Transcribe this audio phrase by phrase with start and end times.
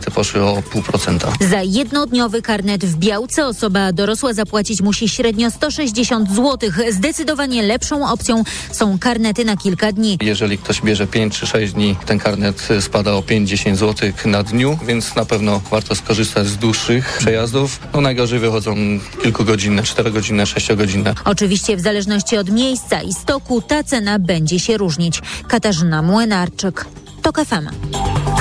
[0.00, 1.32] Te poszły o pół procenta.
[1.50, 6.70] Za jednodniowy karnet w Białce osoba dorosła zapłacić musi średnio 160 zł.
[6.90, 10.18] Zdecydowanie lepszą opcją są karnety na kilka dni.
[10.22, 14.78] Jeżeli ktoś bierze 5 czy 6 dni, ten karnet spada o 5-10 zł na dniu,
[14.86, 17.80] więc na pewno warto skorzystać z dłuższych przejazdów.
[17.94, 18.76] No najgorzej wychodzą
[19.22, 21.14] kilkugodzinne, 4-godzinne, 6-godzinne.
[21.24, 25.20] Oczywiście w zależności od miejsca i stoku ta cena będzie się różnić.
[25.48, 26.84] Katarzyna Młynarczyk.
[27.24, 27.68] TOK FM.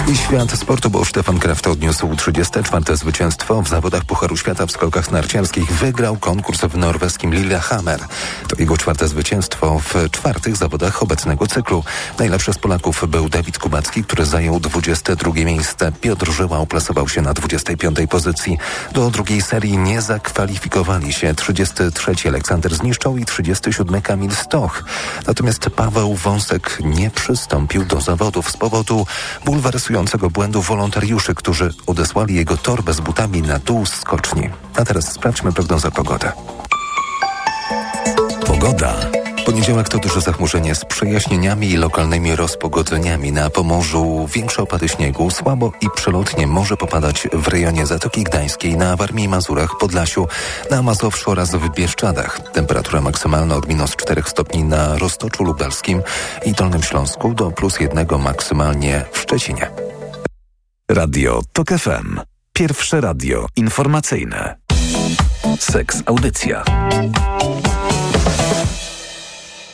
[0.08, 2.98] I świat sportu, bo Stefan Kraft odniósł 34.
[2.98, 5.72] zwycięstwo w zawodach Pucharu Świata w skokach narciarskich.
[5.72, 8.00] Wygrał konkurs w norweskim Lillehammer.
[8.48, 11.84] To jego czwarte zwycięstwo w czwartych zawodach obecnego cyklu.
[12.20, 15.92] Najlepszy z Polaków był Dawid Kubacki, który zajął 22 miejsce.
[16.02, 18.58] Piotr Żyła uplasował się na 25 pozycji.
[18.94, 24.84] Do drugiej serii nie zakwalifikowali się 33 Aleksander Zniszczał i 37 Kamil Stoch.
[25.28, 28.73] Natomiast Paweł Wąsek nie przystąpił do zawodów z powodu
[29.46, 34.50] bulwersującego błędu wolontariuszy, którzy odesłali jego torbę z butami na dół skoczni.
[34.76, 36.32] A teraz sprawdźmy prognozę pogody.
[38.48, 39.23] Pogoda.
[39.46, 43.32] Poniedziałek to duże zachmurzenie z przejaśnieniami i lokalnymi rozpogodzeniami.
[43.32, 48.96] Na Pomorzu większe opady śniegu, słabo i przelotnie może popadać w rejonie Zatoki Gdańskiej, na
[48.96, 50.28] Warmii i Mazurach, Podlasiu,
[50.72, 52.52] na Mazowszu oraz w Bieszczadach.
[52.52, 56.02] Temperatura maksymalna od minus 4 stopni na Roztoczu Lubelskim
[56.46, 59.72] i Dolnym Śląsku do plus 1 maksymalnie w Szczecinie.
[60.92, 62.20] Radio TOK FM.
[62.54, 64.56] Pierwsze radio informacyjne.
[65.60, 66.64] Seks Audycja.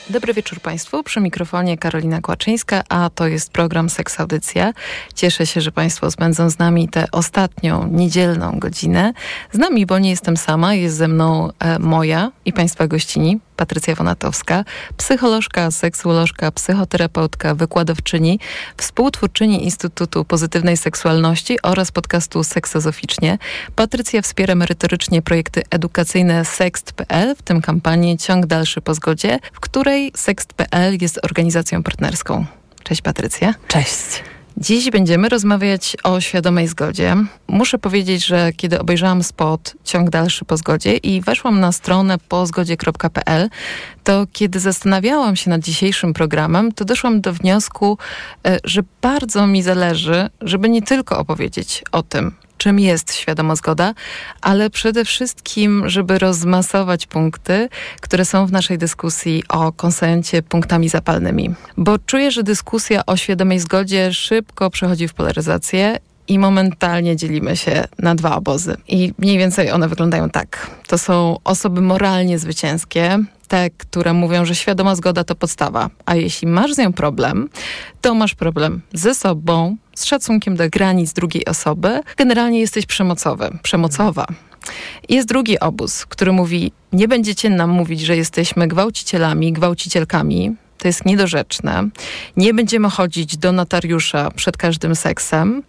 [0.09, 1.03] Dobry wieczór Państwu.
[1.03, 4.73] Przy mikrofonie Karolina Kłaczyńska, a to jest program Seks Audycja.
[5.15, 9.13] Cieszę się, że Państwo spędzą z nami tę ostatnią, niedzielną godzinę.
[9.51, 13.95] Z nami, bo nie jestem sama, jest ze mną e, moja i Państwa gościni, Patrycja
[13.95, 14.63] Wonatowska,
[14.97, 18.39] psycholożka, seksuolożka, psychoterapeutka, wykładowczyni,
[18.77, 23.37] współtwórczyni Instytutu Pozytywnej Seksualności oraz podcastu Seksozoficznie.
[23.75, 30.11] Patrycja wspiera merytorycznie projekty edukacyjne Sext.pl, w tym kampanię Ciąg Dalszy po Zgodzie, w której
[30.15, 32.45] Sext.pl jest organizacją partnerską.
[32.83, 33.53] Cześć Patrycja.
[33.67, 34.23] Cześć.
[34.61, 37.15] Dziś będziemy rozmawiać o świadomej zgodzie.
[37.47, 43.49] Muszę powiedzieć, że kiedy obejrzałam spot Ciąg dalszy po zgodzie i weszłam na stronę pozgodzie.pl,
[44.03, 47.97] to kiedy zastanawiałam się nad dzisiejszym programem, to doszłam do wniosku,
[48.47, 53.93] e, że bardzo mi zależy, żeby nie tylko opowiedzieć o tym, czym jest świadoma zgoda,
[54.41, 57.69] ale przede wszystkim, żeby rozmasować punkty,
[58.01, 61.55] które są w naszej dyskusji o konsencie punktami zapalnymi.
[61.77, 65.97] Bo czuję, że dyskusja o świadomej zgodzie szybko przechodzi w polaryzację
[66.27, 68.77] i momentalnie dzielimy się na dwa obozy.
[68.87, 70.67] I mniej więcej one wyglądają tak.
[70.87, 76.47] To są osoby moralnie zwycięskie, te, które mówią, że świadoma zgoda to podstawa, a jeśli
[76.47, 77.49] masz z nią problem,
[78.01, 82.01] to masz problem ze sobą, z szacunkiem do granic drugiej osoby.
[82.17, 84.27] Generalnie jesteś przemocowy, przemocowa.
[85.09, 90.55] Jest drugi obóz, który mówi: Nie będziecie nam mówić, że jesteśmy gwałcicielami, gwałcicielkami.
[90.77, 91.89] To jest niedorzeczne.
[92.37, 95.63] Nie będziemy chodzić do notariusza przed każdym seksem.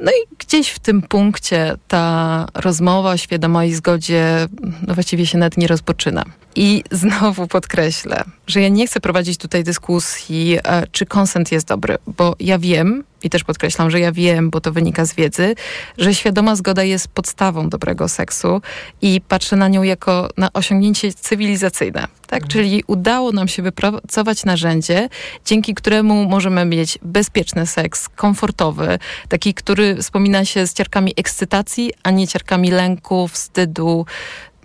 [0.00, 4.48] No i gdzieś w tym punkcie ta rozmowa o świadomej zgodzie
[4.86, 6.24] no właściwie się nawet nie rozpoczyna.
[6.56, 11.96] I znowu podkreślę, że ja nie chcę prowadzić tutaj dyskusji, e, czy konsent jest dobry,
[12.06, 15.54] bo ja wiem, i też podkreślam, że ja wiem, bo to wynika z wiedzy,
[15.98, 18.62] że świadoma zgoda jest podstawą dobrego seksu
[19.02, 22.00] i patrzę na nią jako na osiągnięcie cywilizacyjne.
[22.26, 22.42] Tak?
[22.42, 22.48] Mhm.
[22.48, 25.08] Czyli udało nam się wypracować narzędzie,
[25.44, 32.10] dzięki któremu możemy mieć bezpieczny seks, komfortowy, taki, który wspomina się z ciarkami ekscytacji, a
[32.10, 34.06] nie ciarkami lęku, wstydu,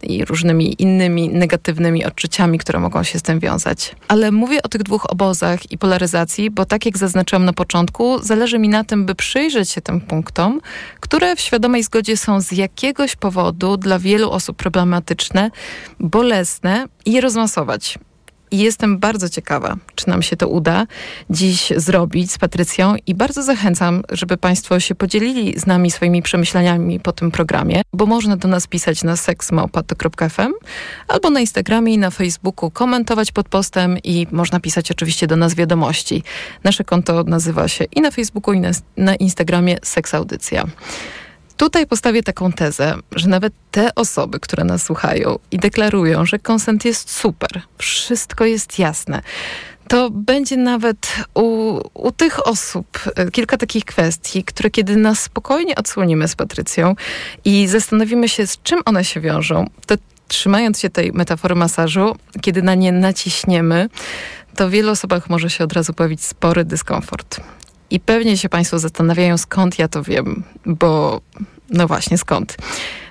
[0.03, 3.95] i różnymi innymi negatywnymi odczuciami, które mogą się z tym wiązać.
[4.07, 8.59] Ale mówię o tych dwóch obozach i polaryzacji, bo tak jak zaznaczyłam na początku, zależy
[8.59, 10.61] mi na tym, by przyjrzeć się tym punktom,
[11.00, 15.51] które w świadomej zgodzie są z jakiegoś powodu dla wielu osób problematyczne,
[16.00, 18.00] bolesne i je rozmasować.
[18.51, 20.88] I jestem bardzo ciekawa, czy nam się to uda
[21.29, 26.99] dziś zrobić z Patrycją i bardzo zachęcam, żeby Państwo się podzielili z nami swoimi przemyśleniami
[26.99, 30.53] po tym programie, bo można do nas pisać na seksmałpato.fm
[31.08, 35.55] albo na Instagramie i na Facebooku komentować pod postem i można pisać oczywiście do nas
[35.55, 36.23] wiadomości.
[36.64, 40.66] Nasze konto nazywa się i na Facebooku i na, na Instagramie Seksaudycja.
[41.61, 46.85] Tutaj postawię taką tezę, że nawet te osoby, które nas słuchają i deklarują, że konsent
[46.85, 49.22] jest super, wszystko jest jasne,
[49.87, 55.75] to będzie nawet u, u tych osób e, kilka takich kwestii, które kiedy nas spokojnie
[55.75, 56.96] odsłonimy z Patrycją
[57.46, 59.96] i zastanowimy się, z czym one się wiążą, to
[60.28, 63.90] trzymając się tej metafory masażu, kiedy na nie naciśniemy,
[64.55, 67.41] to w wielu osobach może się od razu pojawić spory dyskomfort.
[67.91, 71.22] I pewnie się Państwo zastanawiają, skąd ja to wiem, bo
[71.70, 72.58] no właśnie, skąd?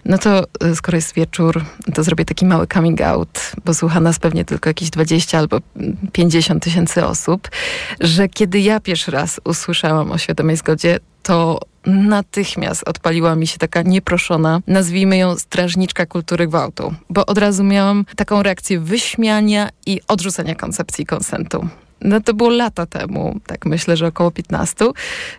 [0.05, 4.19] No to y, skoro jest wieczór, to zrobię taki mały coming out, bo słucha nas
[4.19, 5.59] pewnie tylko jakieś 20 albo
[6.12, 7.49] 50 tysięcy osób,
[8.00, 13.82] że kiedy ja pierwszy raz usłyszałam o świadomej zgodzie, to natychmiast odpaliła mi się taka
[13.82, 20.55] nieproszona, nazwijmy ją strażniczka kultury gwałtu, bo od razu miałam taką reakcję wyśmiania i odrzucenia
[20.55, 21.69] koncepcji konsentu.
[22.00, 24.85] No to było lata temu, tak myślę, że około 15.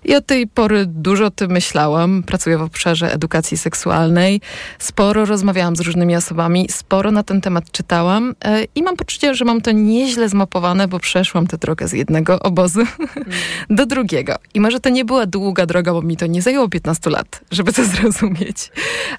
[0.05, 2.23] I od tej pory dużo o tym myślałam.
[2.23, 4.41] Pracuję w obszarze edukacji seksualnej.
[4.79, 9.45] Sporo rozmawiałam z różnymi osobami, sporo na ten temat czytałam e, i mam poczucie, że
[9.45, 13.29] mam to nieźle zmapowane, bo przeszłam tę drogę z jednego obozu mm.
[13.69, 14.35] do drugiego.
[14.53, 17.73] I może to nie była długa droga, bo mi to nie zajęło 15 lat, żeby
[17.73, 18.71] to zrozumieć.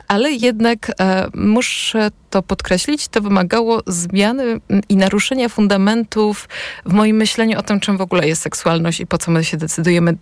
[0.08, 6.49] Ale jednak e, muszę to podkreślić, to wymagało zmiany i naruszenia fundamentów
[6.87, 9.56] w moim myśleniu o tym, czym w ogóle jest seksualność i po co my się
[9.56, 10.17] decydujemy,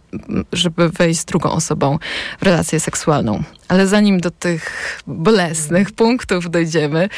[0.52, 1.98] żeby wejść z drugą osobą
[2.40, 3.42] w relację seksualną.
[3.68, 4.62] Ale zanim do tych
[5.06, 7.08] bolesnych punktów dojdziemy,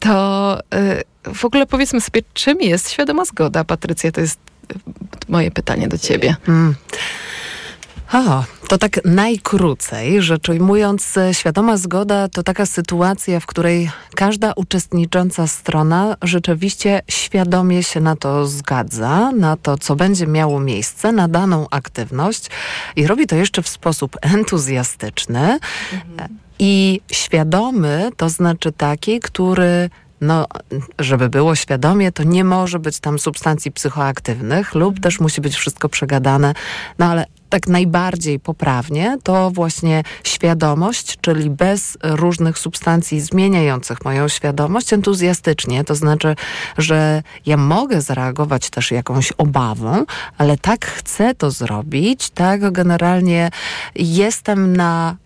[0.00, 0.58] to
[1.24, 3.64] yy, w ogóle powiedzmy sobie, czym jest świadoma zgoda.
[3.64, 4.38] Patrycja, to jest
[5.28, 6.36] moje pytanie do ciebie.
[6.48, 6.74] Mm.
[8.12, 15.46] O, to tak najkrócej, rzecz ujmując, świadoma zgoda to taka sytuacja, w której każda uczestnicząca
[15.46, 21.66] strona rzeczywiście świadomie się na to zgadza, na to, co będzie miało miejsce, na daną
[21.70, 22.50] aktywność
[22.96, 25.58] i robi to jeszcze w sposób entuzjastyczny
[25.92, 26.38] mhm.
[26.58, 30.46] i świadomy to znaczy taki, który no,
[30.98, 35.88] żeby było świadomie, to nie może być tam substancji psychoaktywnych lub też musi być wszystko
[35.88, 36.54] przegadane,
[36.98, 44.92] no ale tak najbardziej poprawnie, to właśnie świadomość, czyli bez różnych substancji zmieniających moją świadomość,
[44.92, 45.84] entuzjastycznie.
[45.84, 46.36] To znaczy,
[46.78, 50.04] że ja mogę zareagować też jakąś obawą,
[50.38, 53.50] ale tak chcę to zrobić, tak generalnie
[53.94, 55.16] jestem na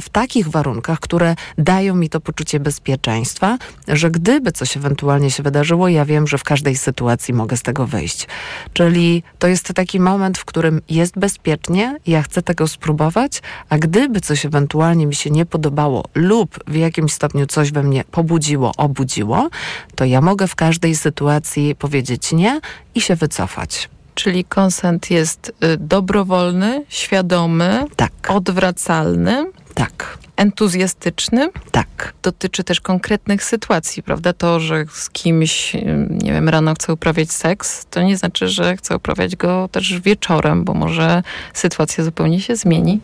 [0.00, 3.58] w takich warunkach, które dają mi to poczucie bezpieczeństwa,
[3.88, 7.86] że gdyby coś ewentualnie się wydarzyło, ja wiem, że w każdej sytuacji mogę z tego
[7.86, 8.28] wyjść.
[8.72, 14.20] Czyli to jest taki moment, w którym jest bezpiecznie, ja chcę tego spróbować, a gdyby
[14.20, 19.48] coś ewentualnie mi się nie podobało lub w jakimś stopniu coś we mnie pobudziło, obudziło,
[19.94, 22.60] to ja mogę w każdej sytuacji powiedzieć nie
[22.94, 23.88] i się wycofać.
[24.14, 28.12] Czyli konsent jest y, dobrowolny, świadomy, tak.
[28.28, 30.18] odwracalny tak.
[30.36, 31.48] Entuzjastyczny?
[31.70, 32.14] Tak.
[32.22, 34.32] Dotyczy też konkretnych sytuacji, prawda?
[34.32, 35.74] To, że z kimś,
[36.10, 40.64] nie wiem, rano chcę uprawiać seks, to nie znaczy, że chcę uprawiać go też wieczorem,
[40.64, 41.22] bo może
[41.54, 43.00] sytuacja zupełnie się zmieni.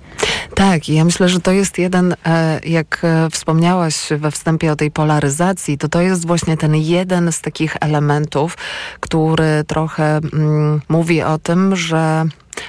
[0.54, 4.90] Tak, ja myślę, że to jest jeden, e, jak e, wspomniałaś we wstępie o tej
[4.90, 8.56] polaryzacji, to to jest właśnie ten jeden z takich elementów,
[9.00, 12.24] który trochę mm, mówi o tym, że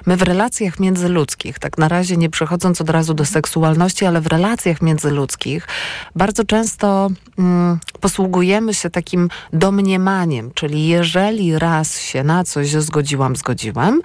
[0.06, 4.28] My w relacjach międzyludzkich, tak na razie nie przechodząc od razu do seksualności, ale w
[4.28, 5.68] relacjach międzyludzkich
[6.16, 7.10] bardzo często
[7.40, 14.02] mm, posługujemy się takim domniemaniem, czyli jeżeli raz się na coś zgodziłam, zgodziłam,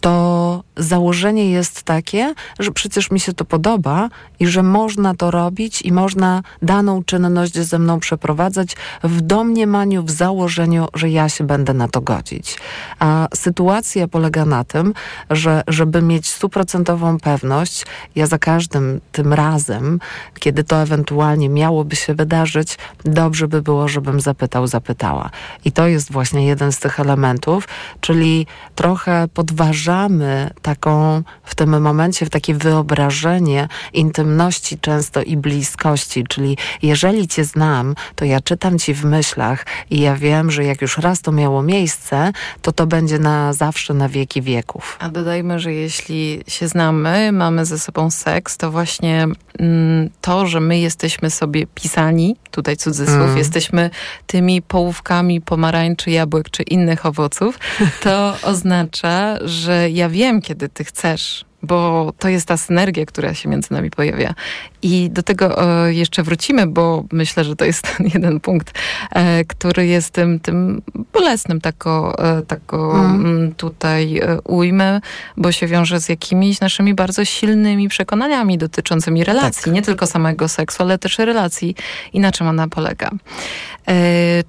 [0.00, 4.08] to założenie jest takie, że przecież mi się to podoba
[4.40, 10.10] i że można to robić i można daną czynność ze mną przeprowadzać w domniemaniu, w
[10.10, 12.56] założeniu, że ja się będę na to godzić.
[12.98, 14.94] A sytuacja polega na tym,
[15.38, 17.86] że żeby mieć stuprocentową pewność,
[18.16, 20.00] ja za każdym tym razem,
[20.38, 25.30] kiedy to ewentualnie miałoby się wydarzyć, dobrze by było, żebym zapytał, zapytała.
[25.64, 27.68] I to jest właśnie jeden z tych elementów,
[28.00, 36.56] czyli trochę podważamy taką w tym momencie, w takie wyobrażenie intymności często i bliskości, czyli
[36.82, 40.98] jeżeli cię znam, to ja czytam ci w myślach i ja wiem, że jak już
[40.98, 44.96] raz to miało miejsce, to to będzie na zawsze, na wieki wieków.
[45.00, 49.26] A dodajmy, że jeśli się znamy, mamy ze sobą seks, to właśnie
[49.58, 53.38] mm, to, że my jesteśmy sobie pisani, tutaj cudzysłów, mm.
[53.38, 53.90] jesteśmy
[54.26, 57.58] tymi połówkami pomarańczy, jabłek czy innych owoców,
[58.02, 63.48] to oznacza, że ja wiem, kiedy ty chcesz bo to jest ta synergia, która się
[63.48, 64.34] między nami pojawia.
[64.82, 68.78] I do tego e, jeszcze wrócimy, bo myślę, że to jest ten jeden punkt,
[69.10, 73.54] e, który jest tym, tym bolesnym, tako, e, tako mm.
[73.54, 75.00] tutaj ujmę,
[75.36, 79.74] bo się wiąże z jakimiś naszymi bardzo silnymi przekonaniami dotyczącymi relacji, tak.
[79.74, 81.74] nie tylko samego seksu, ale też relacji
[82.12, 83.10] i na czym ona polega.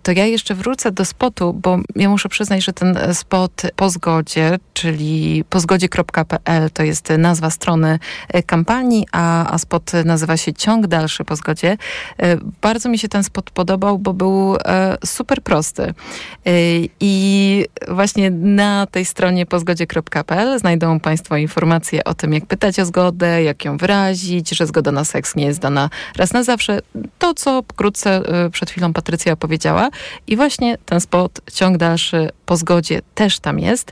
[0.03, 4.59] To ja jeszcze wrócę do spotu, bo ja muszę przyznać, że ten spot po zgodzie,
[4.73, 10.87] czyli pozgodzie.pl to jest jest nazwa strony e, kampanii, a, a spot nazywa się Ciąg
[10.87, 11.77] dalszy po zgodzie.
[12.17, 15.93] E, bardzo mi się ten spot podobał, bo był e, super prosty.
[16.99, 23.43] I właśnie na tej stronie pozgodzie.pl znajdą Państwo informacje o tym, jak pytać o zgodę,
[23.43, 26.79] jak ją wyrazić, że zgoda na seks nie jest dana raz na zawsze.
[27.19, 29.89] To, co pokrótce przed chwilą Patrycja powiedziała.
[30.27, 33.91] I właśnie ten spot, ciąg dalszy po zgodzie też tam jest.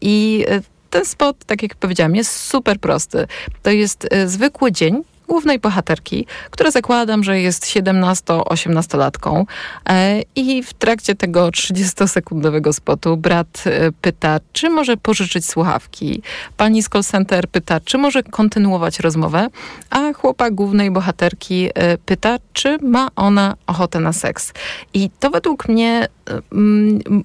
[0.00, 0.46] I
[0.90, 3.26] ten spot, tak jak powiedziałam, jest super prosty.
[3.62, 9.44] To jest e, zwykły dzień, głównej bohaterki, która zakładam, że jest 17-18-latką
[9.88, 16.22] e, i w trakcie tego 30-sekundowego spotu brat e, pyta, czy może pożyczyć słuchawki.
[16.56, 19.46] Pani z call center pyta, czy może kontynuować rozmowę,
[19.90, 21.70] a chłopak głównej bohaterki
[22.06, 24.52] pyta, czy ma ona ochotę na seks.
[24.94, 26.08] I to według mnie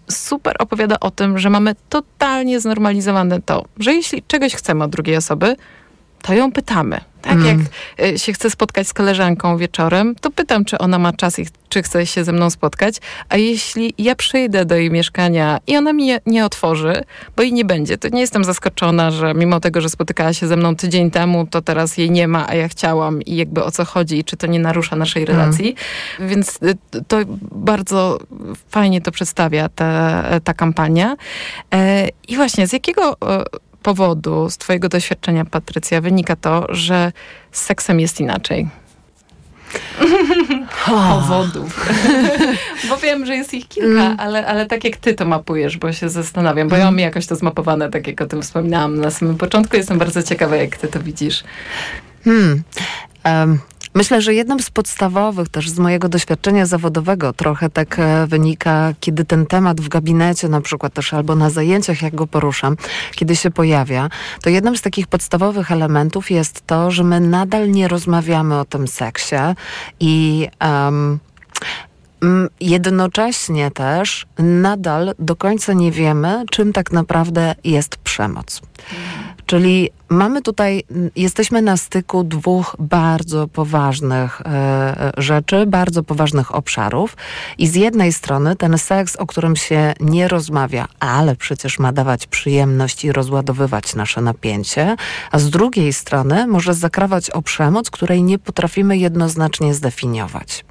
[0.09, 5.17] super opowiada o tym, że mamy totalnie znormalizowane to, że jeśli czegoś chcemy od drugiej
[5.17, 5.55] osoby,
[6.23, 6.99] to ją pytamy.
[7.21, 7.45] Tak mm.
[7.47, 7.57] jak
[8.13, 11.83] y, się chcę spotkać z koleżanką wieczorem, to pytam, czy ona ma czas i czy
[11.83, 12.95] chce się ze mną spotkać.
[13.29, 17.03] A jeśli ja przyjdę do jej mieszkania i ona mi nie otworzy,
[17.35, 20.55] bo jej nie będzie, to nie jestem zaskoczona, że mimo tego, że spotykała się ze
[20.55, 23.85] mną tydzień temu, to teraz jej nie ma, a ja chciałam i jakby o co
[23.85, 25.35] chodzi i czy to nie narusza naszej mm.
[25.35, 25.75] relacji.
[26.19, 26.29] Mm.
[26.29, 26.77] Więc y,
[27.07, 27.17] to
[27.51, 28.19] bardzo
[28.69, 31.15] fajnie to przedstawia ta, ta kampania.
[31.73, 33.17] E, I właśnie, z jakiego
[33.83, 37.11] powodu z Twojego doświadczenia, Patrycja, wynika to, że
[37.51, 38.67] z seksem jest inaczej?
[40.85, 41.89] powodów.
[42.89, 44.19] bo wiem, że jest ich kilka, mm.
[44.19, 47.35] ale, ale tak jak ty to mapujesz, bo się zastanawiam, bo ja mam jakoś to
[47.35, 49.77] zmapowane, tak jak o tym wspominałam na samym początku.
[49.77, 51.43] Jestem bardzo ciekawa, jak ty to widzisz.
[52.23, 52.63] Hmm.
[53.25, 53.59] Um,
[53.95, 59.25] Myślę, że jednym z podstawowych też z mojego doświadczenia zawodowego trochę tak e, wynika, kiedy
[59.25, 62.77] ten temat w gabinecie na przykład też albo na zajęciach, jak go poruszam,
[63.15, 64.09] kiedy się pojawia,
[64.41, 68.87] to jednym z takich podstawowych elementów jest to, że my nadal nie rozmawiamy o tym
[68.87, 69.35] seksie
[69.99, 71.19] i um,
[72.59, 78.61] Jednocześnie też nadal do końca nie wiemy, czym tak naprawdę jest przemoc.
[79.45, 80.83] Czyli mamy tutaj,
[81.15, 87.17] jesteśmy na styku dwóch bardzo poważnych e, e, rzeczy, bardzo poważnych obszarów.
[87.57, 92.27] I z jednej strony ten seks, o którym się nie rozmawia, ale przecież ma dawać
[92.27, 94.95] przyjemność i rozładowywać nasze napięcie,
[95.31, 100.65] a z drugiej strony może zakrawać o przemoc, której nie potrafimy jednoznacznie zdefiniować.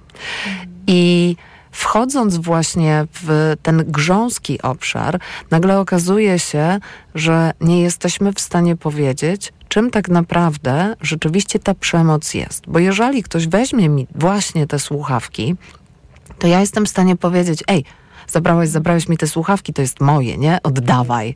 [0.87, 1.37] I
[1.73, 6.79] wchodząc właśnie w ten grząski obszar, nagle okazuje się,
[7.15, 12.65] że nie jesteśmy w stanie powiedzieć, czym tak naprawdę rzeczywiście ta przemoc jest.
[12.69, 15.57] Bo jeżeli ktoś weźmie mi właśnie te słuchawki,
[16.39, 17.85] to ja jestem w stanie powiedzieć, ej,
[18.27, 20.59] zabrałeś, zabrałeś mi te słuchawki, to jest moje, nie?
[20.63, 21.35] Oddawaj.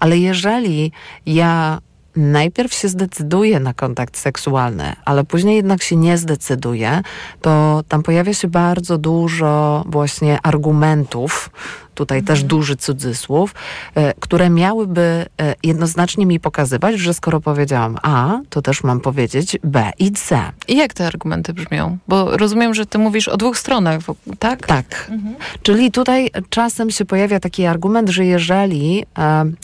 [0.00, 0.92] Ale jeżeli
[1.26, 1.78] ja
[2.18, 7.02] najpierw się zdecyduje na kontakt seksualny, ale później jednak się nie zdecyduje,
[7.42, 11.50] to tam pojawia się bardzo dużo właśnie argumentów
[11.98, 12.48] tutaj też mhm.
[12.48, 13.54] duży cudzysłów,
[13.94, 19.58] e, które miałyby e, jednoznacznie mi pokazywać, że skoro powiedziałam A, to też mam powiedzieć
[19.64, 20.52] B i C.
[20.68, 21.98] I jak te argumenty brzmią?
[22.08, 24.00] Bo rozumiem, że ty mówisz o dwóch stronach,
[24.38, 24.66] tak?
[24.66, 25.08] Tak.
[25.10, 25.34] Mhm.
[25.62, 29.04] Czyli tutaj czasem się pojawia taki argument, że jeżeli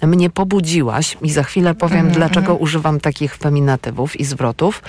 [0.03, 2.15] e, mnie pobudziłaś, i za chwilę powiem, mhm.
[2.15, 2.63] dlaczego mhm.
[2.63, 4.83] używam takich feminatywów i zwrotów,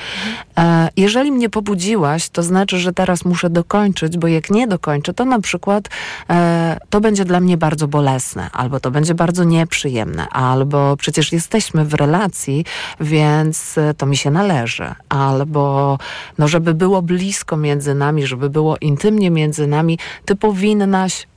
[0.58, 5.26] e, jeżeli mnie pobudziłaś, to znaczy, że teraz muszę dokończyć, bo jak nie dokończę, to
[5.26, 5.90] na przykład
[6.30, 11.32] e, to będzie dla dla mnie bardzo bolesne, albo to będzie bardzo nieprzyjemne, albo przecież
[11.32, 12.66] jesteśmy w relacji,
[13.00, 15.98] więc e, to mi się należy, albo
[16.38, 21.28] no, żeby było blisko między nami, żeby było intymnie między nami, ty powinnaś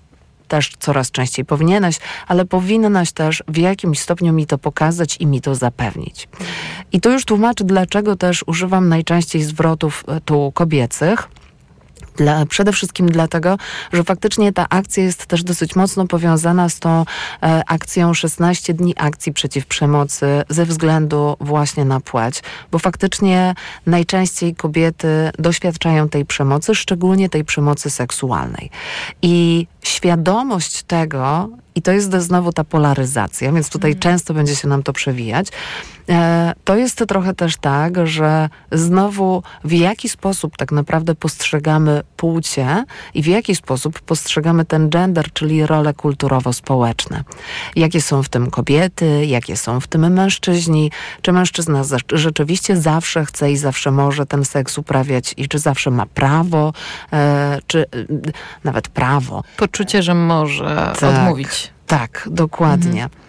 [0.48, 5.40] też coraz częściej powinieneś, ale powinnaś też w jakimś stopniu mi to pokazać i mi
[5.40, 6.28] to zapewnić.
[6.92, 11.28] I tu już tłumaczę, dlaczego też używam najczęściej zwrotów e, tu kobiecych,
[12.18, 13.56] dla, przede wszystkim dlatego,
[13.92, 17.04] że faktycznie ta akcja jest też dosyć mocno powiązana z tą
[17.42, 23.54] e, akcją 16 dni akcji przeciw przemocy ze względu właśnie na płeć, bo faktycznie
[23.86, 28.70] najczęściej kobiety doświadczają tej przemocy, szczególnie tej przemocy seksualnej.
[29.22, 31.48] I świadomość tego,
[31.78, 34.00] i to jest znowu ta polaryzacja, więc tutaj mm.
[34.00, 35.48] często będzie się nam to przewijać.
[36.08, 42.84] E, to jest trochę też tak, że znowu w jaki sposób tak naprawdę postrzegamy płcie
[43.14, 47.24] i w jaki sposób postrzegamy ten gender, czyli role kulturowo-społeczne.
[47.76, 50.90] Jakie są w tym kobiety, jakie są w tym mężczyźni,
[51.22, 51.82] czy mężczyzna
[52.12, 56.72] rzeczywiście zawsze chce i zawsze może ten seks uprawiać i czy zawsze ma prawo,
[57.12, 57.86] e, czy
[58.64, 59.42] nawet prawo.
[59.56, 61.67] Poczucie, że może tak, odmówić.
[61.88, 63.04] Tak, dokładnie.
[63.04, 63.28] Mhm.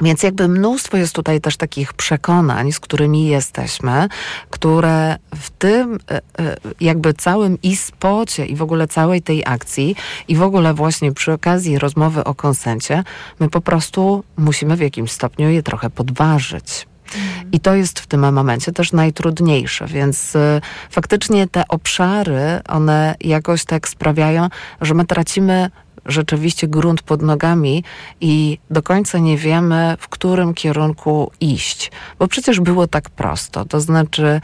[0.00, 4.08] Więc jakby mnóstwo jest tutaj też takich przekonań, z którymi jesteśmy,
[4.50, 9.96] które w tym e, e, jakby całym i spocie i w ogóle całej tej akcji
[10.28, 13.04] i w ogóle właśnie przy okazji rozmowy o konsencie,
[13.40, 16.86] my po prostu musimy w jakimś stopniu je trochę podważyć.
[17.52, 20.60] I to jest w tym momencie też najtrudniejsze, więc y,
[20.90, 24.48] faktycznie te obszary, one jakoś tak sprawiają,
[24.80, 25.70] że my tracimy
[26.06, 27.84] rzeczywiście grunt pod nogami
[28.20, 31.90] i do końca nie wiemy, w którym kierunku iść.
[32.18, 33.64] Bo przecież było tak prosto.
[33.64, 34.40] To znaczy,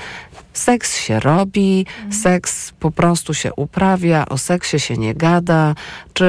[0.52, 5.74] seks się robi, seks po prostu się uprawia, o seksie się nie gada,
[6.12, 6.28] czy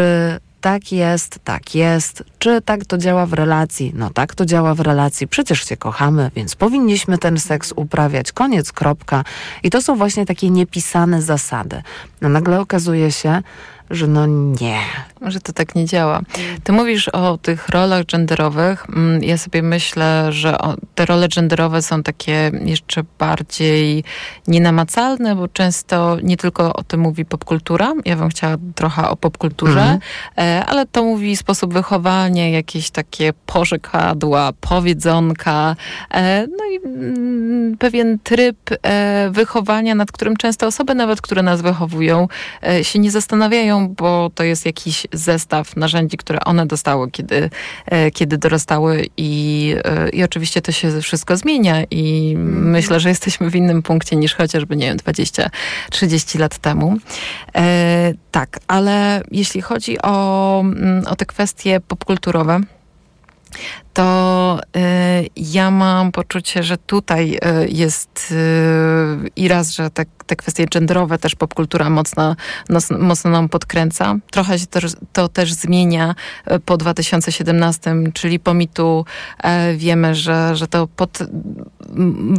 [0.65, 2.23] tak jest, tak jest.
[2.39, 3.91] Czy tak to działa w relacji?
[3.95, 5.27] No tak to działa w relacji.
[5.27, 8.31] Przecież się kochamy, więc powinniśmy ten seks uprawiać.
[8.31, 9.23] Koniec, kropka.
[9.63, 11.81] I to są właśnie takie niepisane zasady.
[12.21, 13.41] No nagle okazuje się,
[13.89, 14.25] że no
[14.61, 14.79] nie.
[15.21, 16.21] Że to tak nie działa.
[16.63, 18.85] Ty mówisz o tych rolach genderowych.
[18.89, 20.57] Mm, ja sobie myślę, że
[20.95, 24.03] te role genderowe są takie jeszcze bardziej
[24.47, 27.93] nienamacalne, bo często nie tylko o tym mówi popkultura.
[28.05, 29.99] Ja bym chciała trochę o popkulturze, mhm.
[30.37, 35.75] E, ale to mówi sposób wychowania, jakieś takie pożekadła, powiedzonka,
[36.11, 41.61] e, no i mm, pewien tryb e, wychowania, nad którym często osoby nawet, które nas
[41.61, 42.27] wychowują,
[42.81, 47.49] się nie zastanawiają, bo to jest jakiś zestaw narzędzi, które one dostały, kiedy,
[47.85, 52.69] e, kiedy dorastały i, e, i oczywiście to się wszystko zmienia i mm.
[52.69, 56.97] myślę, że jesteśmy w innym punkcie niż chociażby, nie wiem, 20-30 lat temu.
[57.55, 62.61] E, tak, ale jeśli chodzi o, mm, o te kwestie popkulturowe,
[63.95, 70.35] to y, ja mam poczucie, że tutaj y, jest y, i raz, że te, te
[70.35, 72.35] kwestie genderowe też popkultura mocno,
[72.99, 74.15] mocno nam podkręca.
[74.31, 74.79] Trochę się to,
[75.13, 76.15] to też zmienia
[76.65, 79.05] po 2017, czyli po mitu
[79.75, 81.19] wiemy, że, że to pod,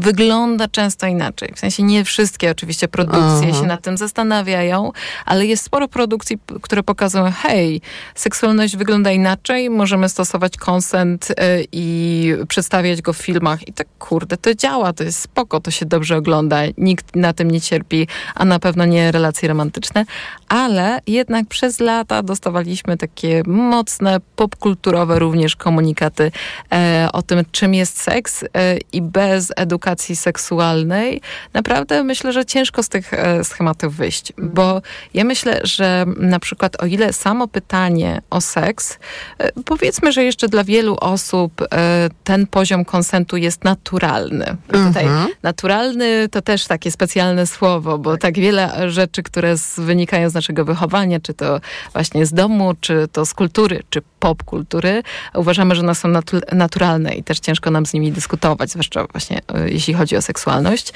[0.01, 1.53] wygląda często inaczej.
[1.55, 3.61] W sensie nie wszystkie oczywiście produkcje Aha.
[3.61, 4.93] się nad tym zastanawiają,
[5.27, 7.81] ale jest sporo produkcji, które pokazują, hej,
[8.15, 11.29] seksualność wygląda inaczej, możemy stosować konsent
[11.73, 13.69] i przedstawiać go w filmach.
[13.69, 17.51] I tak kurde, to działa, to jest spoko, to się dobrze ogląda, nikt na tym
[17.51, 20.05] nie cierpi, a na pewno nie relacje romantyczne,
[20.49, 26.33] ale jednak przez lata dostawaliśmy takie mocne, popkulturowe również komunikaty
[26.73, 28.49] e, o tym, czym jest seks e,
[28.93, 31.21] i bez edukacji seksualnej
[31.53, 34.83] naprawdę myślę, że ciężko z tych e, schematów wyjść, bo
[35.15, 38.99] ja myślę, że na przykład o ile samo pytanie o seks,
[39.39, 44.57] e, powiedzmy, że jeszcze dla wielu osób e, ten poziom konsentu jest naturalny.
[44.69, 44.89] Mhm.
[44.89, 45.07] Tutaj
[45.43, 50.65] naturalny to też takie specjalne słowo, bo tak wiele rzeczy, które z, wynikają z naszego
[50.65, 51.61] wychowania, czy to
[51.93, 55.03] właśnie z domu, czy to z kultury, czy popkultury,
[55.35, 59.41] uważamy, że one są natu naturalne i też ciężko nam z nimi dyskutować, zwłaszcza właśnie
[59.55, 60.93] e, jeśli chodzi o seksualność.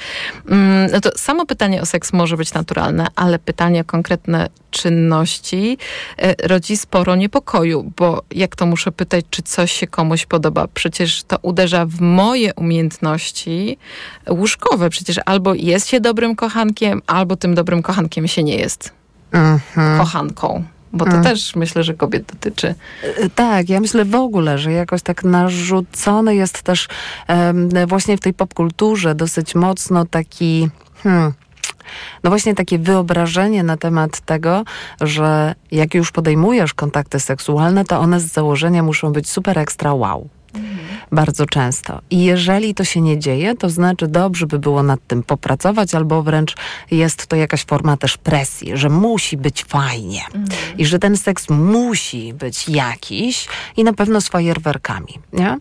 [0.49, 5.77] Mm, no to samo pytanie o seks może być naturalne, ale pytanie o konkretne czynności
[6.17, 10.67] e, rodzi sporo niepokoju, bo jak to muszę pytać, czy coś się komuś podoba?
[10.73, 13.77] Przecież to uderza w moje umiejętności
[14.29, 14.89] łóżkowe.
[14.89, 19.00] Przecież albo jest się dobrym kochankiem, albo tym dobrym kochankiem się nie jest.
[19.31, 19.97] Mhm.
[19.97, 20.63] Kochanką.
[20.93, 21.23] Bo to mm.
[21.23, 22.75] też myślę, że kobiet dotyczy.
[23.03, 26.87] E, tak, ja myślę w ogóle, że jakoś tak narzucony jest też
[27.29, 30.69] um, właśnie w tej popkulturze dosyć mocno taki.
[31.03, 31.33] Hmm,
[32.23, 34.63] no właśnie takie wyobrażenie na temat tego,
[35.01, 40.29] że jak już podejmujesz kontakty seksualne, to one z założenia muszą być super ekstra wow.
[40.53, 42.01] Mhm bardzo często.
[42.09, 46.23] I jeżeli to się nie dzieje, to znaczy dobrze by było nad tym popracować, albo
[46.23, 46.55] wręcz
[46.91, 50.77] jest to jakaś forma też presji, że musi być fajnie mhm.
[50.77, 55.19] i że ten seks musi być jakiś i na pewno z fajerwerkami.
[55.33, 55.57] Nie?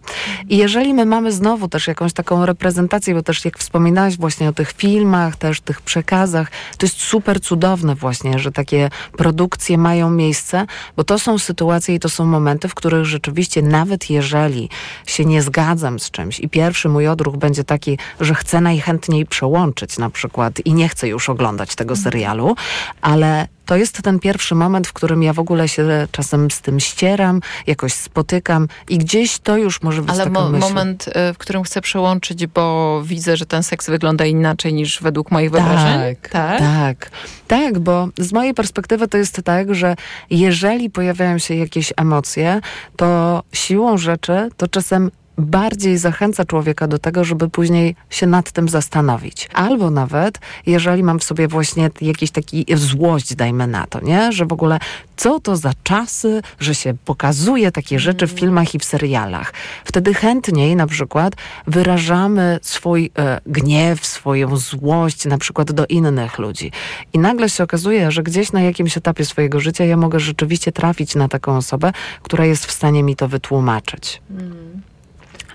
[0.48, 4.52] I jeżeli my mamy znowu też jakąś taką reprezentację, bo też jak wspominałaś właśnie o
[4.52, 10.66] tych filmach, też tych przekazach, to jest super cudowne właśnie, że takie produkcje mają miejsce,
[10.96, 14.68] bo to są sytuacje i to są momenty, w których rzeczywiście nawet jeżeli
[15.06, 16.40] się nie zgadzam z czymś.
[16.40, 21.08] I pierwszy mój odruch będzie taki, że chcę najchętniej przełączyć na przykład i nie chcę
[21.08, 22.56] już oglądać tego serialu,
[23.00, 26.80] ale to jest ten pierwszy moment, w którym ja w ogóle się czasem z tym
[26.80, 31.62] ścieram, jakoś spotykam i gdzieś to już może być Ale mo moment, y, w którym
[31.62, 36.16] chcę przełączyć, bo widzę, że ten seks wygląda inaczej niż według moich wyobrażeń?
[36.16, 37.10] Tak, tak, tak.
[37.48, 39.96] Tak, bo z mojej perspektywy to jest tak, że
[40.30, 42.60] jeżeli pojawiają się jakieś emocje,
[42.96, 48.68] to siłą rzeczy to czasem bardziej zachęca człowieka do tego, żeby później się nad tym
[48.68, 49.48] zastanowić.
[49.54, 54.32] Albo nawet, jeżeli mam w sobie właśnie jakiś taki złość, dajmy na to, nie?
[54.32, 54.78] Że w ogóle
[55.16, 59.52] co to za czasy, że się pokazuje takie rzeczy w filmach i w serialach.
[59.84, 61.34] Wtedy chętniej na przykład
[61.66, 66.72] wyrażamy swój e, gniew, swoją złość na przykład do innych ludzi.
[67.12, 71.14] I nagle się okazuje, że gdzieś na jakimś etapie swojego życia ja mogę rzeczywiście trafić
[71.14, 74.22] na taką osobę, która jest w stanie mi to wytłumaczyć.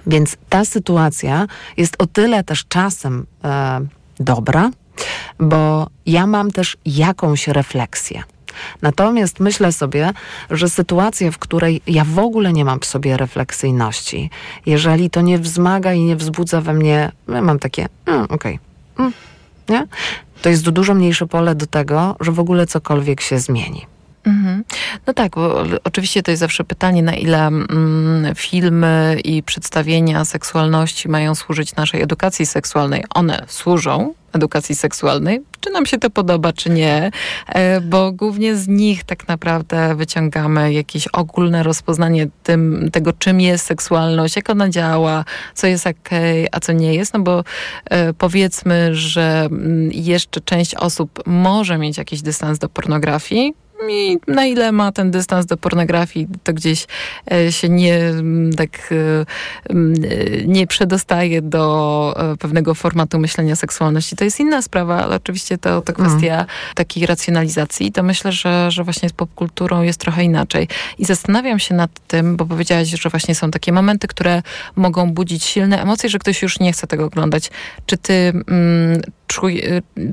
[0.07, 3.81] Więc ta sytuacja jest o tyle też czasem e,
[4.19, 4.71] dobra,
[5.39, 8.23] bo ja mam też jakąś refleksję.
[8.81, 10.11] Natomiast myślę sobie,
[10.49, 14.29] że sytuacja, w której ja w ogóle nie mam w sobie refleksyjności,
[14.65, 18.59] jeżeli to nie wzmaga i nie wzbudza we mnie, mam takie, mm, okej, okay,
[18.99, 19.13] mm,
[19.69, 19.87] nie?
[20.41, 23.85] To jest dużo mniejsze pole do tego, że w ogóle cokolwiek się zmieni.
[24.25, 24.63] Mhm.
[25.07, 25.31] No tak,
[25.83, 32.01] oczywiście to jest zawsze pytanie, na ile mm, filmy i przedstawienia seksualności mają służyć naszej
[32.01, 33.03] edukacji seksualnej.
[33.09, 37.11] One służą edukacji seksualnej, czy nam się to podoba, czy nie,
[37.47, 43.65] e, bo głównie z nich tak naprawdę wyciągamy jakieś ogólne rozpoznanie tym, tego, czym jest
[43.65, 46.09] seksualność, jak ona działa, co jest ok,
[46.51, 47.43] a co nie jest, no bo
[47.85, 53.53] e, powiedzmy, że mm, jeszcze część osób może mieć jakiś dystans do pornografii,
[53.89, 56.87] i na ile ma ten dystans do pornografii, to gdzieś
[57.31, 57.99] e, się nie
[58.57, 64.15] tak e, nie przedostaje do e, pewnego formatu myślenia seksualności.
[64.15, 66.45] To jest inna sprawa, ale oczywiście to, to kwestia mm.
[66.75, 67.91] takiej racjonalizacji.
[67.91, 70.67] To myślę, że, że właśnie z popkulturą jest trochę inaczej.
[70.97, 74.41] I zastanawiam się nad tym, bo powiedziałaś, że właśnie są takie momenty, które
[74.75, 77.51] mogą budzić silne emocje, że ktoś już nie chce tego oglądać.
[77.85, 79.01] Czy ty mm,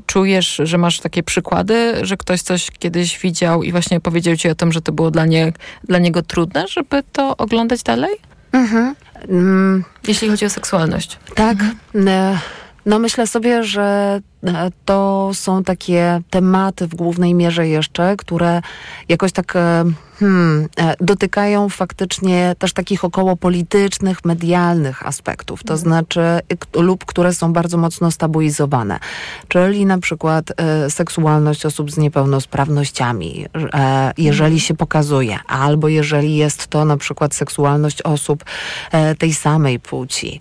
[0.05, 4.55] czujesz, że masz takie przykłady, że ktoś coś kiedyś widział i właśnie powiedział ci o
[4.55, 8.15] tym, że to było dla, nie, dla niego trudne, żeby to oglądać dalej?
[8.51, 8.95] Mhm.
[9.29, 9.83] Mm.
[10.07, 11.19] Jeśli chodzi o seksualność.
[11.35, 11.57] Tak.
[11.93, 12.37] Mhm.
[12.85, 14.19] No myślę sobie, że
[14.85, 18.61] to są takie tematy w głównej mierze jeszcze, które
[19.09, 19.83] jakoś tak e,
[20.19, 25.79] hmm, e, dotykają faktycznie też takich około politycznych, medialnych aspektów, to mhm.
[25.79, 26.21] znaczy
[26.75, 28.99] lub które są bardzo mocno stabilizowane,
[29.47, 30.53] czyli na przykład
[30.89, 33.45] seksualność osób z niepełnosprawnościami,
[34.17, 34.59] jeżeli mhm.
[34.59, 38.43] się pokazuje, albo jeżeli jest to na przykład seksualność osób
[39.17, 40.39] tej samej płci,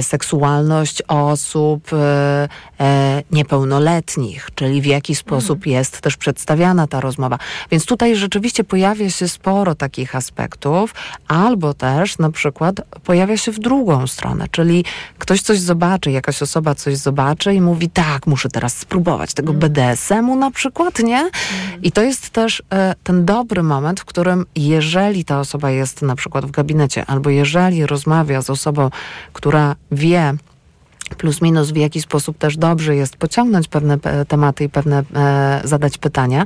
[0.00, 2.48] seksualność osób e,
[2.80, 5.72] e, niepełnoletnich, czyli w jaki sposób mhm.
[5.72, 7.38] jest też przedstawiana ta rozmowa.
[7.70, 10.94] Więc tutaj rzeczywiście pojawia się sporo takich aspektów,
[11.28, 14.84] albo też na przykład pojawia się w drugą stronę, czyli
[15.18, 19.72] ktoś coś zobaczy, jakaś osoba coś zobaczy i mówi, tak, muszę teraz spróbować tego mhm.
[19.72, 21.18] BDSM-u na przykład, nie?
[21.20, 21.82] Mhm.
[21.82, 26.16] I to jest też e, ten dobry moment, w którym jeżeli ta osoba jest na
[26.16, 28.90] przykład w gabinecie, albo jeżeli rozmawia z osobą,
[29.32, 30.34] która wie,
[31.14, 35.98] plus minus w jaki sposób też dobrze jest pociągnąć pewne tematy i pewne e, zadać
[35.98, 36.44] pytania,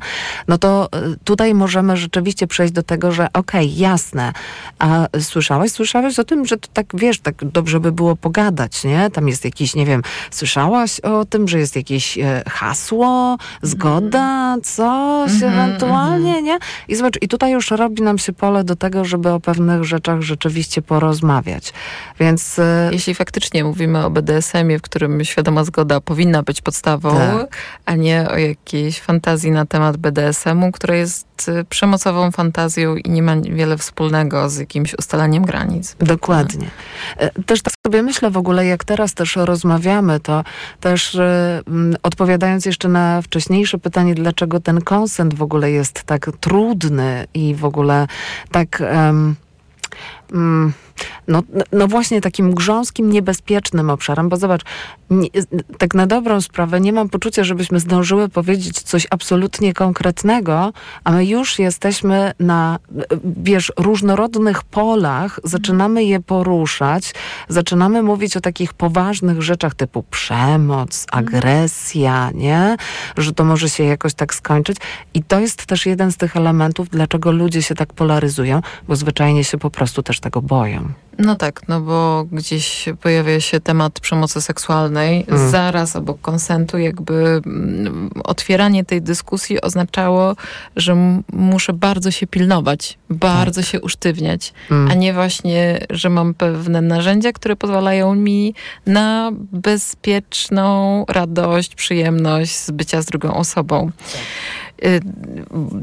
[0.48, 4.32] no to e, tutaj możemy rzeczywiście przejść do tego, że okej, okay, jasne,
[4.78, 9.10] a słyszałeś, słyszałeś o tym, że to tak, wiesz, tak dobrze by było pogadać, nie?
[9.10, 15.30] Tam jest jakiś, nie wiem, słyszałaś o tym, że jest jakieś e, hasło, zgoda, coś
[15.30, 16.46] mm -hmm, ewentualnie, mm -hmm.
[16.46, 16.58] nie?
[16.88, 20.22] I zobacz, i tutaj już robi nam się pole do tego, żeby o pewnych rzeczach
[20.22, 21.72] rzeczywiście porozmawiać.
[22.20, 22.58] Więc...
[22.58, 27.56] E, Jeśli faktycznie mówimy o BDS BDSM-ie, w którym świadoma zgoda powinna być podstawą, tak.
[27.86, 33.22] a nie o jakiejś fantazji na temat BDSM-u, która jest y, przemocową fantazją i nie
[33.22, 35.96] ma wiele wspólnego z jakimś ustalaniem granic.
[35.98, 36.70] Dokładnie.
[37.16, 40.44] E, też tak sobie myślę w ogóle, jak teraz też rozmawiamy, to
[40.80, 41.62] też y,
[42.02, 47.64] odpowiadając jeszcze na wcześniejsze pytanie, dlaczego ten konsent w ogóle jest tak trudny i w
[47.64, 48.06] ogóle
[48.50, 48.82] tak...
[48.94, 49.36] Um,
[50.32, 50.72] um,
[51.28, 54.62] no, no właśnie takim grząskim, niebezpiecznym obszarem, bo zobacz,
[55.10, 55.28] nie,
[55.78, 60.72] tak na dobrą sprawę nie mam poczucia, żebyśmy zdążyły powiedzieć coś absolutnie konkretnego,
[61.04, 62.78] a my już jesteśmy na,
[63.24, 67.14] wiesz, różnorodnych polach, zaczynamy je poruszać,
[67.48, 72.76] zaczynamy mówić o takich poważnych rzeczach typu przemoc, agresja, nie?
[73.16, 74.76] Że to może się jakoś tak skończyć
[75.14, 79.44] i to jest też jeden z tych elementów, dlaczego ludzie się tak polaryzują, bo zwyczajnie
[79.44, 80.89] się po prostu też tego boją.
[81.20, 85.24] No tak, no bo gdzieś pojawia się temat przemocy seksualnej.
[85.28, 85.50] Mm.
[85.50, 90.36] Zaraz obok konsentu jakby mm, otwieranie tej dyskusji oznaczało,
[90.76, 93.70] że muszę bardzo się pilnować, bardzo tak.
[93.70, 94.90] się usztywniać, mm.
[94.90, 98.54] a nie właśnie, że mam pewne narzędzia, które pozwalają mi
[98.86, 103.90] na bezpieczną radość, przyjemność z bycia z drugą osobą.
[104.12, 104.20] Tak.
[104.84, 105.00] Y,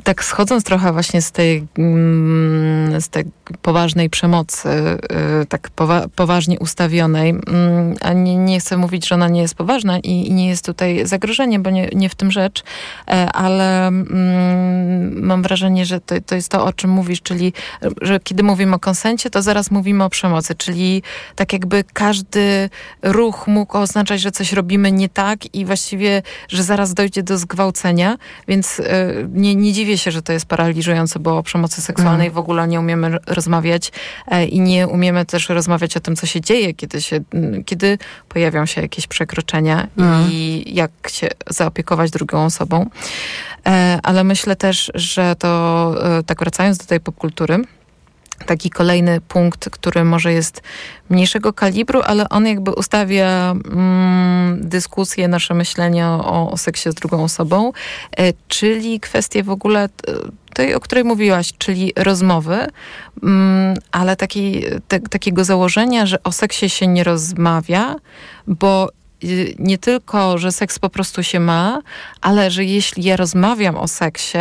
[0.04, 3.24] tak schodząc trochę właśnie z tej, mm, z tej
[3.62, 4.70] poważnej przemocy,
[5.42, 9.56] y, tak powa poważnie ustawionej, mm, a nie, nie chcę mówić, że ona nie jest
[9.56, 12.64] poważna i, i nie jest tutaj zagrożeniem, bo nie, nie w tym rzecz,
[13.08, 17.54] e, ale mm, mam wrażenie, że to, to jest to, o czym mówisz, czyli
[18.02, 21.04] że kiedy mówimy o konsencie, to zaraz mówimy o przemocy, czyli
[21.36, 22.70] tak jakby każdy
[23.04, 28.18] ruch mógł oznaczać, że coś robimy nie tak i właściwie, że zaraz dojdzie do zgwałcenia,
[28.48, 28.82] więc
[29.34, 32.80] nie, nie dziwię się, że to jest paraliżujące, bo o przemocy seksualnej w ogóle nie
[32.80, 33.92] umiemy rozmawiać
[34.28, 37.20] e, i nie umiemy też rozmawiać o tym, co się dzieje, kiedy, się,
[37.66, 37.98] kiedy
[38.30, 39.88] pojawią się jakieś przekroczenia
[40.32, 42.90] i jak się zaopiekować drugą osobą.
[43.66, 45.96] E, ale myślę też, że to,
[46.26, 47.64] tak wracając do tej popkultury,
[48.46, 50.62] taki kolejny punkt, który może jest
[51.10, 57.24] mniejszego kalibru, ale on jakby ustawia mm, dyskusję, nasze myślenie o, o seksie z drugą
[57.24, 57.72] osobą,
[58.18, 59.90] e, czyli kwestie w ogóle e,
[60.54, 62.68] tej, o której mówiłaś, czyli rozmowy,
[63.24, 67.96] mm, ale taki, te, takiego założenia, że o seksie się nie rozmawia,
[68.48, 68.90] bo
[69.24, 71.82] y, nie tylko, że seks po prostu się ma,
[72.22, 74.38] ale że jeśli ja rozmawiam o seksie,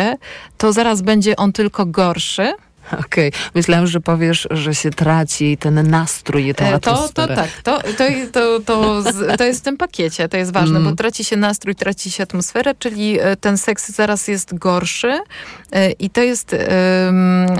[0.59, 2.53] to zaraz będzie on tylko gorszy,
[3.07, 3.41] Okej, okay.
[3.55, 8.05] myślałam, że powiesz, że się traci ten nastrój, tę e, to, to tak, to, to,
[8.33, 9.03] to, to,
[9.39, 10.91] to jest w tym pakiecie, to jest ważne, mm.
[10.91, 15.19] bo traci się nastrój, traci się atmosferę, czyli e, ten seks zaraz jest gorszy
[15.73, 16.57] e, i to jest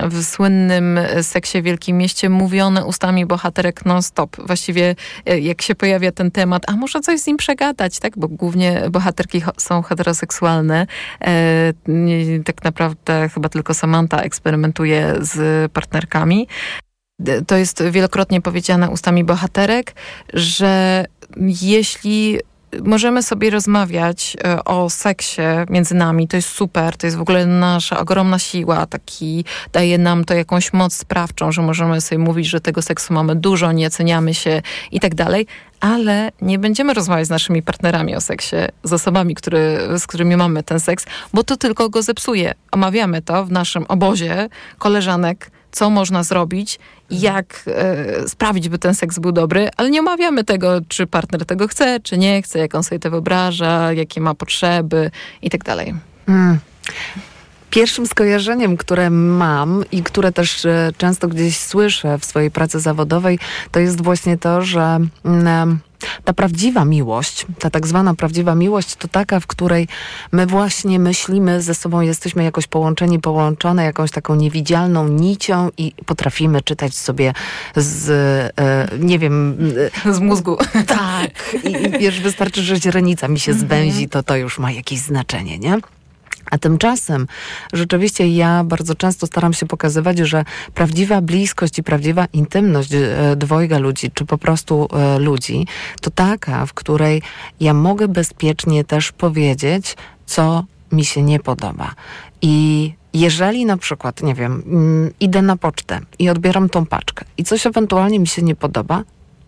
[0.09, 4.37] w słynnym seksie w Wielkim Mieście mówione ustami bohaterek non-stop.
[4.47, 4.95] Właściwie
[5.41, 9.43] jak się pojawia ten temat, a może coś z nim przegadać, tak, bo głównie bohaterki
[9.57, 10.87] są heteroseksualne.
[12.45, 16.49] Tak naprawdę chyba tylko Samantha eksperymentuje z partnerkami.
[17.47, 19.95] To jest wielokrotnie powiedziane ustami bohaterek,
[20.33, 21.05] że
[21.63, 22.41] jeśli
[22.85, 27.47] możemy sobie rozmawiać e, o seksie między nami, to jest super, to jest w ogóle
[27.47, 32.61] nasza ogromna siła, taki daje nam to jakąś moc sprawczą, że możemy sobie mówić, że
[32.61, 34.63] tego seksu mamy dużo, nie oceniamy się
[34.93, 35.47] i tak dalej,
[35.81, 40.63] ale nie będziemy rozmawiać z naszymi partnerami o seksie, z osobami, który, z którymi mamy
[40.63, 42.55] ten seks, bo to tylko go zepsuje.
[42.71, 46.79] Omawiamy to w naszym obozie koleżanek, co można zrobić
[47.11, 51.47] i jak e, sprawić, by ten seks był dobry, ale nie omawiamy tego, czy partner
[51.47, 55.11] tego chce, czy nie chce, jak on sobie to wyobraża, jakie ma potrzeby
[55.43, 55.95] i tak dalej.
[56.29, 56.59] Mm.
[57.71, 63.39] Pierwszym skojarzeniem, które mam i które też e, często gdzieś słyszę w swojej pracy zawodowej,
[63.71, 65.79] to jest właśnie to, że mm,
[66.25, 69.89] ta prawdziwa miłość, ta tak zwana prawdziwa miłość, to taka, w której
[70.33, 76.63] my właśnie myślimy ze sobą, jesteśmy jakoś połączeni, połączone jakąś taką niewidzialną nicią i potrafimy
[76.63, 77.33] czytać sobie
[77.77, 78.11] z,
[78.59, 79.59] e, nie wiem...
[80.07, 80.57] E, z mózgu.
[80.87, 81.55] Tak.
[81.65, 83.69] I wiesz, wystarczy, że źrenica mi się mhm.
[83.69, 85.79] zwęzi, to to już ma jakieś znaczenie, nie?
[86.51, 87.27] A tymczasem
[87.73, 93.79] rzeczywiście ja bardzo często staram się pokazywać, że prawdziwa bliskość i prawdziwa intymność e, dwojga
[93.79, 95.67] ludzi, czy po prostu e, ludzi,
[96.01, 97.23] to taka, w której
[97.61, 101.95] ja mogę bezpiecznie też powiedzieć, co mi się nie podoba.
[102.43, 107.45] I jeżeli na przykład, nie wiem, mm, idę na pocztę i odbieram tą paczkę i
[107.45, 109.03] coś ewentualnie mi się nie podoba,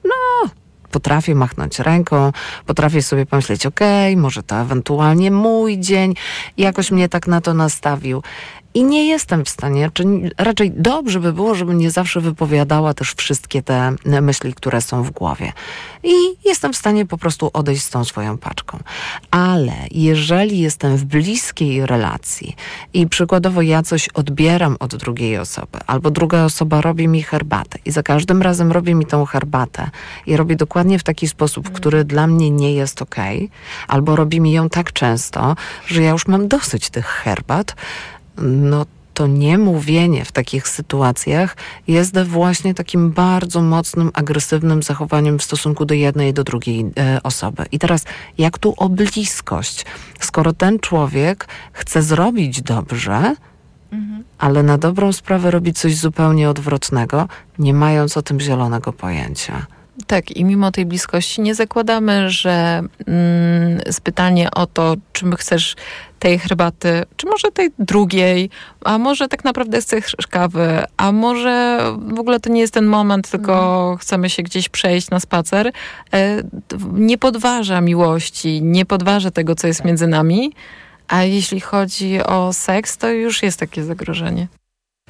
[0.05, 0.51] no,
[0.91, 2.33] potrafię machnąć ręką,
[2.67, 6.15] potrafię sobie pomyśleć, okej, okay, może to ewentualnie mój dzień,
[6.57, 8.23] jakoś mnie tak na to nastawił.
[8.79, 10.05] I nie jestem w stanie, czy
[10.39, 15.11] raczej dobrze by było, żebym nie zawsze wypowiadała też wszystkie te myśli, które są w
[15.11, 15.53] głowie.
[16.03, 16.15] I
[16.45, 18.79] jestem w stanie po prostu odejść z tą swoją paczką.
[19.31, 22.57] Ale jeżeli jestem w bliskiej relacji
[22.95, 27.91] i przykładowo ja coś odbieram od drugiej osoby, albo druga osoba robi mi herbatę i
[27.91, 29.91] za każdym razem robi mi tą herbatę
[30.27, 33.17] i robi dokładnie w taki sposób, który dla mnie nie jest ok,
[33.89, 37.75] albo robi mi ją tak często, że ja już mam dosyć tych herbat,
[38.43, 38.87] no
[39.19, 41.57] to niemówienie w takich sytuacjach
[41.89, 47.23] jest właśnie takim bardzo mocnym, agresywnym zachowaniem w stosunku do jednej i do drugiej e,
[47.23, 47.65] osoby.
[47.73, 48.05] I teraz,
[48.39, 49.87] jak tu o bliskość?
[50.21, 53.35] Skoro ten człowiek chce zrobić dobrze,
[53.93, 54.25] mhm.
[54.39, 59.67] ale na dobrą sprawę robi coś zupełnie odwrotnego, nie mając o tym zielonego pojęcia.
[60.07, 65.77] Tak, i mimo tej bliskości nie zakładamy, że mm, jest pytanie o to, czym chcesz
[66.19, 68.51] tej herbaty, czy może tej drugiej,
[68.85, 73.31] a może tak naprawdę chcesz kawy, a może w ogóle to nie jest ten moment,
[73.31, 73.99] tylko mhm.
[73.99, 75.73] chcemy się gdzieś przejść na spacer,
[76.15, 76.43] e,
[76.93, 80.53] nie podważa miłości, nie podważa tego, co jest między nami,
[81.09, 84.49] a jeśli chodzi o seks, to już jest takie zagrożenie.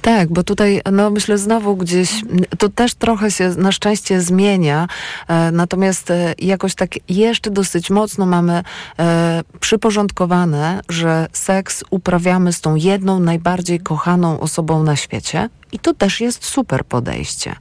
[0.02, 2.22] Tak, bo tutaj, no myślę, znowu gdzieś
[2.58, 4.88] to też trochę się na szczęście zmienia,
[5.28, 8.62] e, natomiast e, jakoś tak jeszcze dosyć mocno mamy
[8.98, 15.94] e, przyporządkowane, że seks uprawiamy z tą jedną najbardziej kochaną osobą na świecie i to
[15.94, 17.54] też jest super podejście.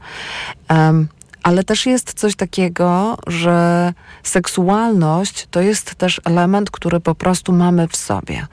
[1.47, 7.87] Ale też jest coś takiego, że seksualność to jest też element, który po prostu mamy
[7.87, 8.47] w sobie.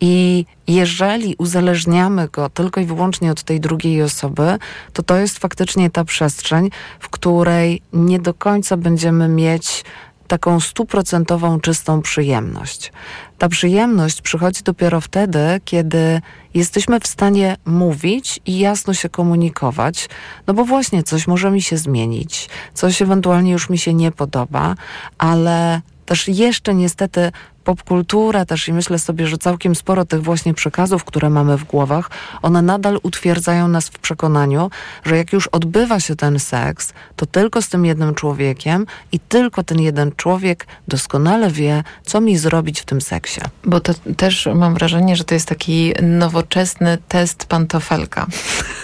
[0.00, 4.58] I jeżeli uzależniamy go tylko i wyłącznie od tej drugiej osoby,
[4.92, 9.84] to to jest faktycznie ta przestrzeń, w której nie do końca będziemy mieć
[10.28, 12.92] taką stuprocentową, czystą przyjemność.
[13.38, 16.20] Ta przyjemność przychodzi dopiero wtedy, kiedy
[16.54, 20.08] jesteśmy w stanie mówić i jasno się komunikować,
[20.46, 24.74] no bo właśnie coś może mi się zmienić, coś ewentualnie już mi się nie podoba,
[25.18, 27.32] ale też jeszcze niestety
[27.64, 32.10] popkultura też i myślę sobie, że całkiem sporo tych właśnie przekazów, które mamy w głowach,
[32.42, 34.70] one nadal utwierdzają nas w przekonaniu,
[35.04, 39.62] że jak już odbywa się ten seks, to tylko z tym jednym człowiekiem i tylko
[39.62, 43.40] ten jeden człowiek doskonale wie, co mi zrobić w tym seksie.
[43.64, 48.26] Bo to też mam wrażenie, że to jest taki nowoczesny test pantofelka.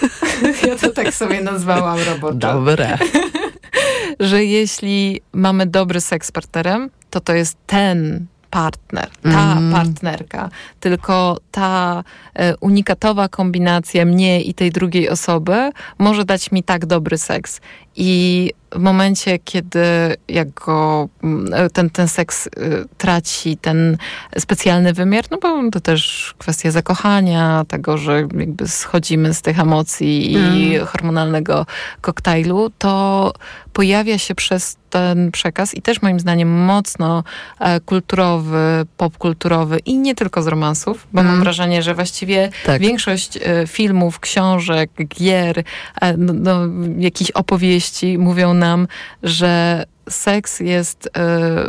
[0.67, 2.37] ja to tak sobie nazwałam roboczo.
[2.37, 2.97] Dobre.
[4.19, 9.71] że jeśli mamy dobry seks z partnerem, to to jest ten partner, ta mm.
[9.71, 16.85] partnerka, tylko ta e, unikatowa kombinacja mnie i tej drugiej osoby może dać mi tak
[16.85, 17.61] dobry seks.
[17.95, 22.49] I w momencie, kiedy jak go, mm, ten, ten seks y,
[22.97, 23.97] traci ten
[24.37, 30.35] specjalny wymiar, no bo to też kwestia zakochania, tego, że jakby schodzimy z tych emocji
[30.35, 30.57] mm.
[30.57, 31.65] i hormonalnego
[32.01, 33.33] koktajlu, to
[33.73, 37.23] pojawia się przez ten przekaz i też moim zdaniem mocno
[37.59, 41.33] e, kulturowy, popkulturowy i nie tylko z romansów, bo mm.
[41.33, 42.81] mam wrażenie, że właściwie tak.
[42.81, 45.63] większość e, filmów, książek, gier,
[46.01, 46.59] e, no, no,
[46.97, 47.80] jakichś opowieści
[48.17, 48.87] mówią nam,
[49.23, 51.09] że seks jest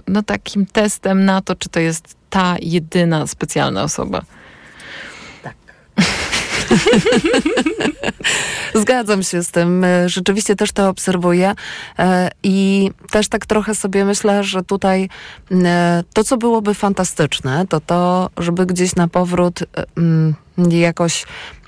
[0.08, 4.22] no, takim testem na to, czy to jest ta jedyna specjalna osoba.
[5.42, 5.54] Tak.
[8.82, 9.84] Zgadzam się z tym.
[9.84, 11.54] E, rzeczywiście też to obserwuję
[11.98, 15.08] e, i też tak trochę sobie myślę, że tutaj
[15.50, 19.60] e, to, co byłoby fantastyczne, to to, żeby gdzieś na powrót
[20.68, 21.61] jakoś Mm,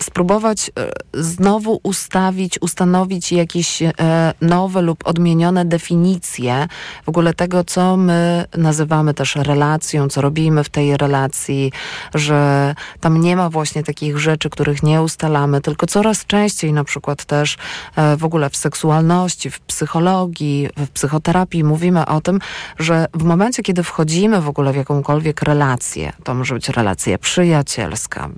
[0.00, 3.92] spróbować e, znowu ustawić, ustanowić jakieś e,
[4.40, 6.68] nowe lub odmienione definicje
[7.04, 11.72] w ogóle tego, co my nazywamy też relacją, co robimy w tej relacji,
[12.14, 17.24] że tam nie ma właśnie takich rzeczy, których nie ustalamy, tylko coraz częściej na przykład
[17.24, 17.56] też
[17.96, 22.38] e, w ogóle w seksualności, w psychologii, w psychoterapii mówimy o tym,
[22.78, 28.30] że w momencie, kiedy wchodzimy w ogóle w jakąkolwiek relację, to może być relacja przyjacielska,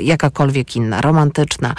[0.00, 1.74] jakakolwiek jakakolwiek inna, romantyczna,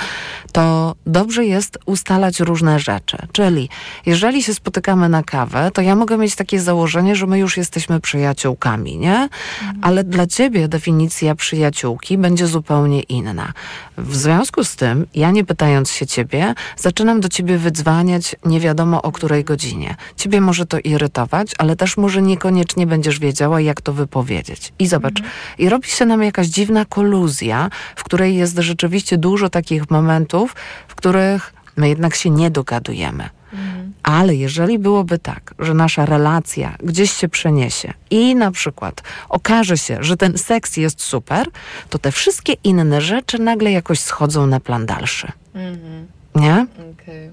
[0.51, 3.17] to dobrze jest ustalać różne rzeczy.
[3.31, 3.69] Czyli
[4.05, 7.99] jeżeli się spotykamy na kawę, to ja mogę mieć takie założenie, że my już jesteśmy
[7.99, 9.29] przyjaciółkami, nie?
[9.61, 9.79] Mhm.
[9.81, 13.53] Ale dla ciebie definicja przyjaciółki będzie zupełnie inna.
[13.97, 19.01] W związku z tym, ja nie pytając się ciebie, zaczynam do ciebie wydzwaniać nie wiadomo
[19.01, 19.95] o której godzinie.
[20.15, 24.73] Ciebie może to irytować, ale też może niekoniecznie będziesz wiedziała, jak to wypowiedzieć.
[24.79, 25.33] I zobacz, mhm.
[25.57, 30.55] i robi się nam jakaś dziwna koluzja, w której jest rzeczywiście dużo takich momentów,
[30.87, 33.29] w których my jednak się nie dogadujemy.
[33.53, 33.93] Mhm.
[34.03, 39.97] Ale jeżeli byłoby tak, że nasza relacja gdzieś się przeniesie i na przykład okaże się,
[39.99, 41.47] że ten seks jest super,
[41.89, 45.31] to te wszystkie inne rzeczy nagle jakoś schodzą na plan dalszy.
[45.53, 46.07] Mhm.
[46.35, 46.65] Nie?
[46.93, 47.31] Okay.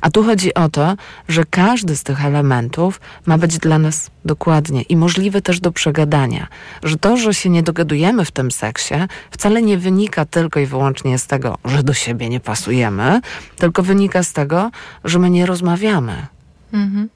[0.00, 0.96] A tu chodzi o to,
[1.28, 6.46] że każdy z tych elementów ma być dla nas dokładnie i możliwy też do przegadania.
[6.82, 8.94] Że to, że się nie dogadujemy w tym seksie,
[9.30, 13.20] wcale nie wynika tylko i wyłącznie z tego, że do siebie nie pasujemy,
[13.56, 14.70] tylko wynika z tego,
[15.04, 16.26] że my nie rozmawiamy.
[16.72, 17.08] Mhm.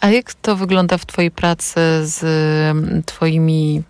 [0.00, 2.26] A jak to wygląda w Twojej pracy z
[3.06, 3.82] Twoimi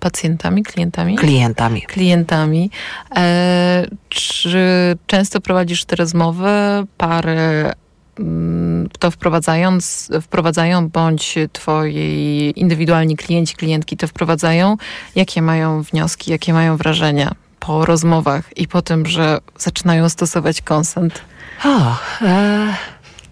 [0.00, 1.16] pacjentami, klientami?
[1.16, 1.82] Klientami.
[1.82, 2.70] Klientami.
[3.16, 4.58] E, czy
[5.06, 6.50] często prowadzisz te rozmowy,
[6.96, 7.72] pary
[8.18, 14.76] mm, to wprowadzając, wprowadzają, bądź twoi indywidualni klienci, klientki to wprowadzają?
[15.14, 21.22] Jakie mają wnioski, jakie mają wrażenia po rozmowach i po tym, że zaczynają stosować konsent?
[21.64, 22.74] O, e,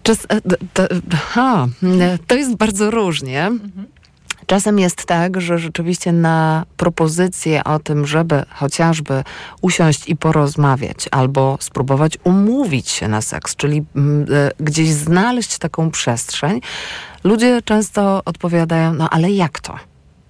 [0.03, 0.41] czas, e,
[0.73, 0.87] to,
[2.27, 3.45] to jest bardzo różnie.
[3.45, 3.87] Mhm.
[4.49, 9.23] Czasem jest tak, że rzeczywiście na propozycję o tym, żeby chociażby
[9.61, 15.91] usiąść i porozmawiać albo spróbować umówić się na seks, czyli mm, e, gdzieś znaleźć taką
[15.91, 16.61] przestrzeń,
[17.23, 19.75] ludzie często odpowiadają, no ale jak to?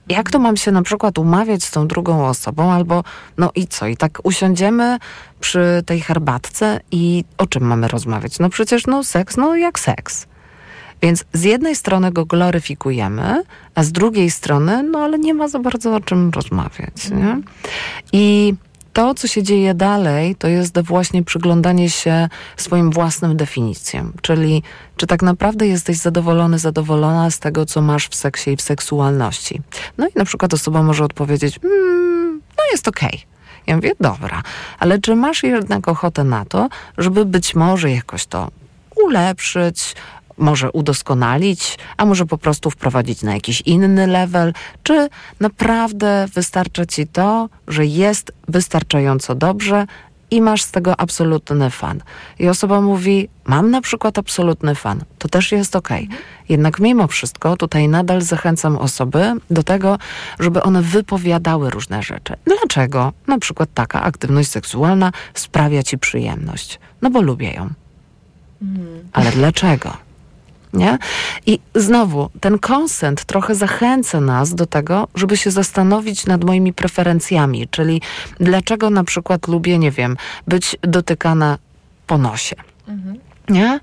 [0.10, 3.04] Jak to mam się na przykład umawiać z tą drugą osobą, albo
[3.38, 3.88] no i co?
[3.88, 4.98] I tak usiądziemy
[5.40, 8.40] przy tej herbatce i o czym mamy rozmawiać?
[8.40, 10.28] No przecież no seks, no jak seks.
[11.02, 13.44] Więc z jednej strony go gloryfikujemy,
[13.76, 17.10] a z drugiej strony, no ale nie ma za bardzo o czym rozmawiać.
[17.10, 17.38] Nie?
[18.14, 18.54] I
[18.94, 24.14] to, co się dzieje dalej, to jest właśnie przyglądanie się swoim własnym definicjom.
[24.22, 24.64] Czyli
[24.98, 29.62] czy tak naprawdę jesteś zadowolony, zadowolona z tego, co masz w seksie i w seksualności.
[29.98, 33.10] No i na przykład osoba może odpowiedzieć, mm, no jest okej.
[33.10, 33.20] Okay.
[33.68, 34.44] Ja mówię, dobra,
[34.80, 38.52] ale czy masz jednak ochotę na to, żeby być może jakoś to
[38.96, 39.96] ulepszyć,
[40.40, 45.10] może udoskonalić, a może po prostu wprowadzić na jakiś inny level, czy
[45.40, 49.86] naprawdę wystarcza ci to, że jest wystarczająco dobrze
[50.32, 52.02] i masz z tego absolutny fan.
[52.40, 55.90] I osoba mówi, mam na przykład absolutny fan, to też jest ok.
[56.50, 59.98] Jednak mimo wszystko tutaj nadal zachęcam osoby do tego,
[60.40, 62.36] żeby one wypowiadały różne rzeczy.
[62.46, 63.14] Dlaczego?
[63.28, 66.80] Na przykład taka aktywność seksualna sprawia ci przyjemność.
[67.02, 67.70] No bo lubię ją.
[69.14, 70.09] Ale dlaczego?
[70.74, 70.98] Nie?
[71.46, 77.68] I znowu, ten konsent trochę zachęca nas do tego, żeby się zastanowić nad moimi preferencjami,
[77.68, 78.02] czyli
[78.40, 80.18] dlaczego na przykład lubię, nie wiem,
[80.48, 81.58] być dotykana
[82.08, 82.56] po nosie.
[82.88, 83.20] Mhm.
[83.50, 83.80] Nie?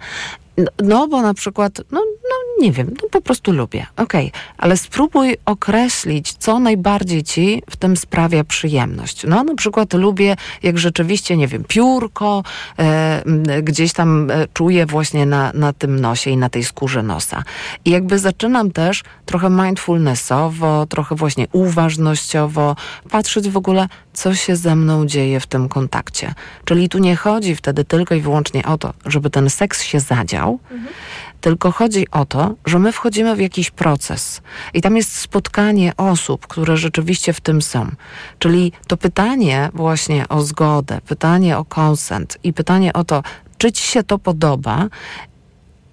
[0.83, 3.87] No, bo na przykład, no, no nie wiem, no po prostu lubię.
[3.97, 4.41] Okej, okay.
[4.59, 9.25] ale spróbuj określić, co najbardziej ci w tym sprawia przyjemność.
[9.29, 12.43] No, na przykład lubię, jak rzeczywiście, nie wiem, piórko
[12.79, 13.23] e,
[13.63, 17.43] gdzieś tam e, czuję właśnie na, na tym nosie i na tej skórze nosa.
[17.85, 22.77] I jakby zaczynam też trochę mindfulnessowo, trochę właśnie uważnościowo
[23.11, 26.35] patrzeć w ogóle, co się ze mną dzieje w tym kontakcie.
[26.65, 30.59] Czyli tu nie chodzi wtedy tylko i wyłącznie o to, żeby ten seks się zadział,
[30.71, 30.95] mhm.
[31.41, 34.43] tylko chodzi o to, że my wchodzimy w jakiś proces
[34.75, 37.91] i tam jest spotkanie osób, które rzeczywiście w tym są.
[38.39, 43.23] Czyli to pytanie właśnie o zgodę, pytanie o konsent i pytanie o to,
[43.59, 44.89] czy ci się to podoba,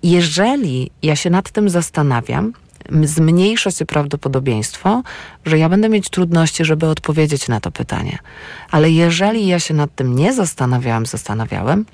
[0.04, 2.54] jeżeli ja się nad tym zastanawiam,
[3.04, 5.04] zmniejsza się prawdopodobieństwo,
[5.46, 8.18] że ja będę mieć trudności, żeby odpowiedzieć na to pytanie.
[8.72, 11.86] Ale jeżeli ja się nad tym nie zastanawiałam, zastanawiałem,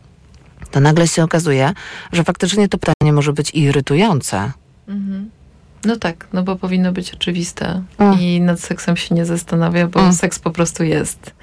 [0.72, 1.74] to nagle się okazuje,
[2.12, 4.52] że faktycznie to pytanie może być irytujące.
[4.88, 5.30] Mhm.
[5.86, 8.20] No tak, no bo powinno być oczywiste mm.
[8.20, 10.14] i nad seksem się nie zastanawia, bo mm.
[10.14, 11.34] seks po prostu jest.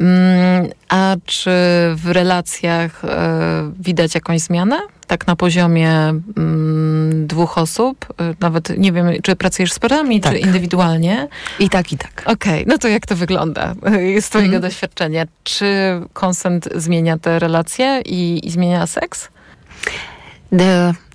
[0.00, 1.50] Mm, a czy
[1.94, 4.78] w relacjach e, widać jakąś zmianę?
[5.06, 8.06] Tak na poziomie mm, dwóch osób?
[8.20, 10.32] E, nawet nie wiem, czy pracujesz z parami, tak.
[10.32, 11.28] czy indywidualnie?
[11.58, 12.22] I tak, i tak.
[12.26, 13.74] Okej, okay, no to jak to wygląda
[14.20, 14.62] z twojego mm.
[14.62, 15.24] doświadczenia?
[15.44, 15.66] Czy
[16.12, 19.28] konsent zmienia te relacje i, i zmienia seks?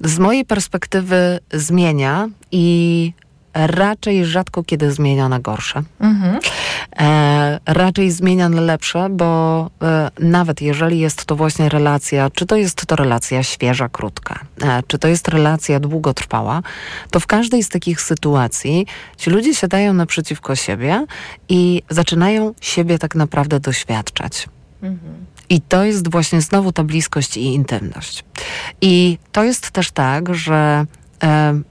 [0.04, 3.14] Z mojej perspektywy zmienia i
[3.54, 5.84] raczej rzadko kiedy zmienia na gorsze.
[6.00, 6.40] Mhm.
[7.00, 12.56] E, raczej zmienia na lepsze, bo e, nawet jeżeli jest to właśnie relacja, czy to
[12.56, 16.62] jest to relacja świeża, krótka, e, czy to jest relacja długotrwała,
[17.12, 18.86] to w każdej z takich sytuacji
[19.18, 21.06] ci ludzie siadają naprzeciwko siebie
[21.50, 24.50] i zaczynają siebie tak naprawdę doświadczać.
[24.82, 25.26] Mhm.
[25.50, 28.24] I to jest właśnie znowu ta bliskość i intymność.
[28.82, 30.86] I to jest też tak, że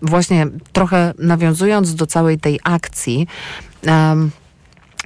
[0.03, 3.27] właśnie trochę nawiązując do całej tej akcji,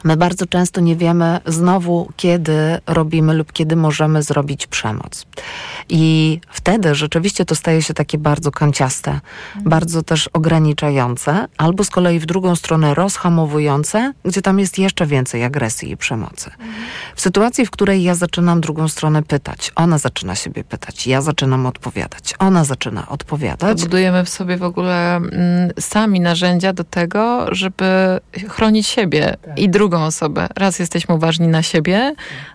[0.04, 5.26] My bardzo często nie wiemy znowu, kiedy robimy lub kiedy możemy zrobić przemoc.
[5.88, 9.20] I wtedy rzeczywiście to staje się takie bardzo kanciaste,
[9.64, 15.44] bardzo też ograniczające, albo z kolei w drugą stronę rozhamowujące, gdzie tam jest jeszcze więcej
[15.44, 16.50] agresji i przemocy.
[17.14, 21.66] W sytuacji, w której ja zaczynam drugą stronę pytać, ona zaczyna siebie pytać, ja zaczynam
[21.66, 23.82] odpowiadać, ona zaczyna odpowiadać.
[23.82, 25.32] budujemy w sobie w ogóle mm,
[25.80, 29.58] sami narzędzia do tego, żeby chronić siebie tak.
[29.58, 30.48] i drugą drugą osobę.
[30.56, 32.14] Raz jesteśmy uważni na siebie,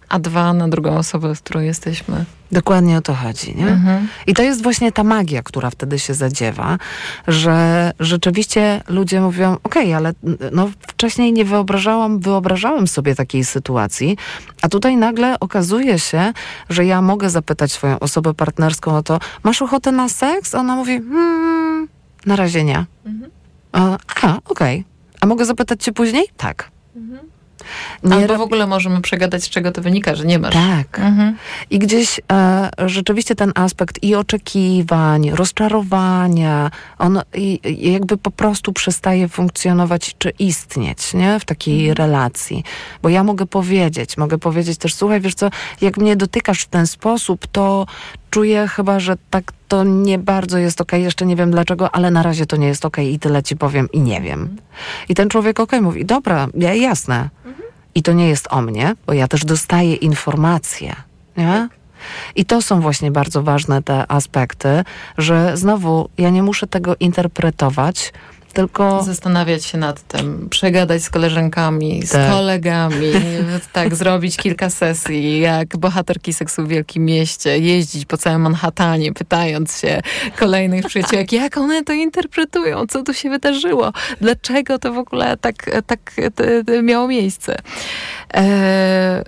[0.09, 2.25] a dwa na drugą osobę, z którą jesteśmy.
[2.51, 3.67] Dokładnie o to chodzi, nie?
[3.67, 4.07] Mhm.
[4.27, 6.77] I to jest właśnie ta magia, która wtedy się zadziewa,
[7.27, 10.13] że rzeczywiście ludzie mówią, okej, okay, ale
[10.51, 14.17] no, wcześniej nie wyobrażałam, wyobrażałem sobie takiej sytuacji,
[14.61, 16.33] a tutaj nagle okazuje się,
[16.69, 20.55] że ja mogę zapytać swoją osobę partnerską o to, masz ochotę na seks?
[20.55, 21.87] Ona mówi, hmm,
[22.25, 22.85] na razie nie.
[23.05, 23.31] Mhm.
[23.71, 24.39] A, okej.
[24.45, 24.83] Okay.
[25.21, 26.25] A mogę zapytać cię później?
[26.37, 26.71] Tak.
[26.95, 27.29] Mhm.
[28.03, 30.53] Nie Albo w ogóle możemy przegadać, z czego to wynika, że nie masz.
[30.53, 30.99] Tak.
[30.99, 31.37] Mhm.
[31.69, 37.59] I gdzieś e, rzeczywiście ten aspekt i oczekiwań, rozczarowania, on i,
[37.91, 41.39] jakby po prostu przestaje funkcjonować czy istnieć nie?
[41.39, 42.63] w takiej relacji.
[43.01, 45.49] Bo ja mogę powiedzieć, mogę powiedzieć też, słuchaj, wiesz co,
[45.81, 47.85] jak mnie dotykasz w ten sposób, to
[48.31, 52.23] czuję chyba, że tak to nie bardzo jest okej, jeszcze nie wiem dlaczego, ale na
[52.23, 54.57] razie to nie jest okej i tyle ci powiem i nie wiem.
[55.09, 57.29] I ten człowiek okej mówi, dobra, ja, jasne.
[57.95, 60.95] I to nie jest o mnie, bo ja też dostaję informacje.
[61.37, 61.69] Nie?
[62.35, 64.83] I to są właśnie bardzo ważne te aspekty,
[65.17, 68.13] że znowu ja nie muszę tego interpretować,
[68.51, 72.31] tylko Zastanawiać się nad tym, przegadać z koleżankami, z Tak.
[72.31, 73.11] kolegami,
[73.73, 79.79] tak, zrobić kilka sesji, jak bohaterki seksu w Wielkim Mieście, jeździć po całym Manhattanie, pytając
[79.79, 80.01] się
[80.39, 85.69] kolejnych przyjaciółek, jak one to interpretują, co tu się wydarzyło, dlaczego to w ogóle tak,
[85.87, 87.57] tak t- t- miało miejsce.
[88.33, 89.23] E,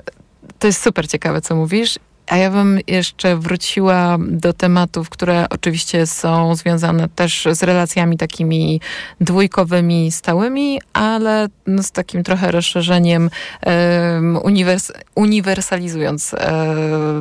[0.60, 2.00] to jest super ciekawe, co mówisz.
[2.28, 8.82] A ja bym jeszcze wróciła do tematów, które oczywiście są związane też z relacjami takimi
[9.22, 11.48] dwójkowymi, stałymi, ale
[11.82, 13.30] z takim trochę rozszerzeniem,
[13.62, 16.64] em, uniwers uniwersalizując e,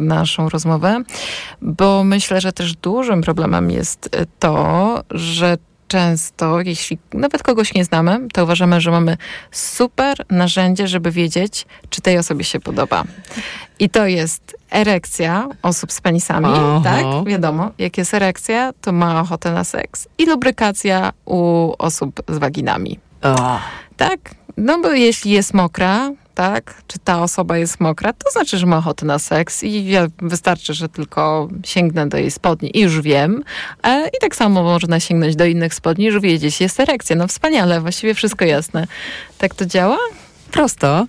[0.00, 1.03] naszą rozmowę,
[1.62, 5.57] bo myślę, że też dużym problemem jest to, że
[5.93, 9.16] często, jeśli nawet kogoś nie znamy, to uważamy, że mamy
[9.51, 13.05] super narzędzie, żeby wiedzieć, czy tej osobie się podoba.
[13.78, 16.80] I to jest erekcja osób z penisami, Aha.
[16.84, 17.05] tak?
[17.26, 20.09] Wiadomo, jak jest erekcja, to ma ochotę na seks.
[20.18, 22.99] I lubrykacja u osób z waginami.
[23.22, 23.59] o,
[23.97, 24.20] Tak?
[24.57, 28.78] No bo jeśli jest mokra, tak, czy ta osoba jest mokra, to znaczy, że ma
[28.78, 33.44] ochotę na seks i ja wystarczy, że tylko sięgnę do jej spodni i już wiem.
[33.82, 37.16] E, I tak samo można sięgnąć do innych spodni już wiedzieć, jest erekcja.
[37.16, 38.86] No wspaniale, właściwie wszystko jasne.
[39.38, 39.98] Tak to działa?
[40.52, 41.06] prosto.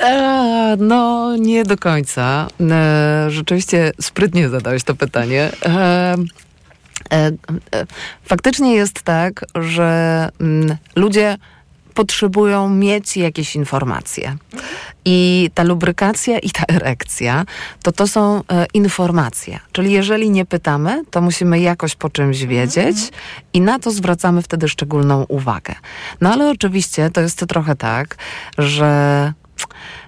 [0.00, 2.48] E, no, nie do końca.
[2.60, 5.50] E, rzeczywiście sprytnie zadałeś to pytanie.
[8.24, 11.36] Faktycznie jest tak, że mm, ludzie
[11.92, 14.36] potrzebują mieć jakieś informacje.
[15.04, 17.44] I ta lubrykacja i ta erekcja,
[17.82, 19.60] to to są e, informacje.
[19.72, 22.96] Czyli jeżeli nie pytamy, to musimy jakoś po czymś wiedzieć
[23.52, 25.74] i na to zwracamy wtedy szczególną uwagę.
[26.20, 28.16] No ale oczywiście to jest trochę tak,
[28.58, 29.32] że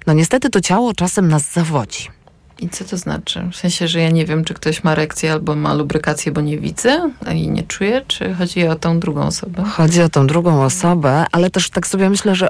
[0.07, 2.13] no niestety to ciało czasem nas zawodzi.
[2.59, 3.48] I co to znaczy?
[3.52, 6.59] W sensie, że ja nie wiem, czy ktoś ma erekcję albo ma lubrykację, bo nie
[6.59, 9.64] widzę i nie czuję, czy chodzi o tą drugą osobę?
[9.64, 12.48] Chodzi o tą drugą osobę, ale też tak sobie myślę, że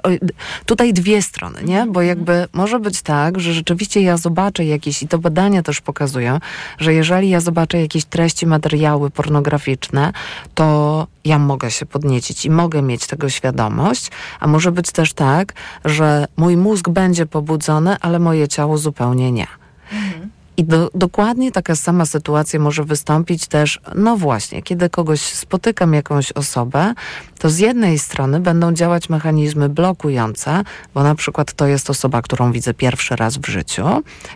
[0.67, 1.87] tutaj dwie strony, nie?
[1.87, 6.39] Bo jakby może być tak, że rzeczywiście ja zobaczę jakieś, i to badania też pokazują,
[6.79, 10.13] że jeżeli ja zobaczę jakieś treści, materiały pornograficzne,
[10.55, 15.53] to ja mogę się podniecić i mogę mieć tego świadomość, a może być też tak,
[15.85, 19.47] że mój mózg będzie pobudzony, ale moje ciało zupełnie nie.
[20.57, 26.33] I do, dokładnie taka sama sytuacja może wystąpić też, no właśnie, kiedy kogoś spotykam, jakąś
[26.33, 26.95] osobę,
[27.39, 30.63] to z jednej strony będą działać mechanizmy blokujące,
[30.95, 33.87] bo na przykład to jest osoba, którą widzę pierwszy raz w życiu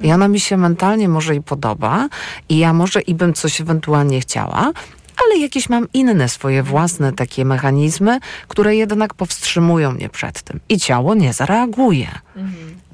[0.00, 2.08] i ona mi się mentalnie może i podoba
[2.48, 4.72] i ja może i bym coś ewentualnie chciała,
[5.24, 10.60] ale jakieś mam inne swoje własne takie mechanizmy, które jednak powstrzymują mnie przed tym.
[10.68, 12.08] I ciało nie zareaguje.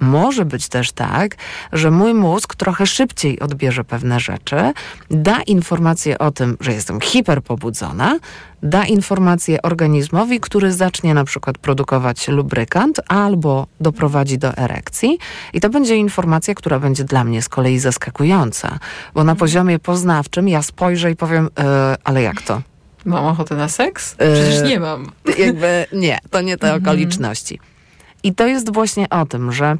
[0.01, 1.37] Może być też tak,
[1.73, 4.57] że mój mózg trochę szybciej odbierze pewne rzeczy,
[5.11, 8.19] da informację o tym, że jestem hiperpobudzona,
[8.63, 15.19] da informację organizmowi, który zacznie na przykład produkować lubrykant albo doprowadzi do erekcji.
[15.53, 18.79] I to będzie informacja, która będzie dla mnie z kolei zaskakująca,
[19.15, 22.63] bo na poziomie poznawczym ja spojrzę i powiem, e, ale jak to?
[23.05, 24.15] Mam ochotę na seks?
[24.19, 25.13] E, Przecież nie mam.
[25.39, 27.59] jakby nie, to nie te okoliczności.
[28.25, 29.77] I to jest właśnie o tym, że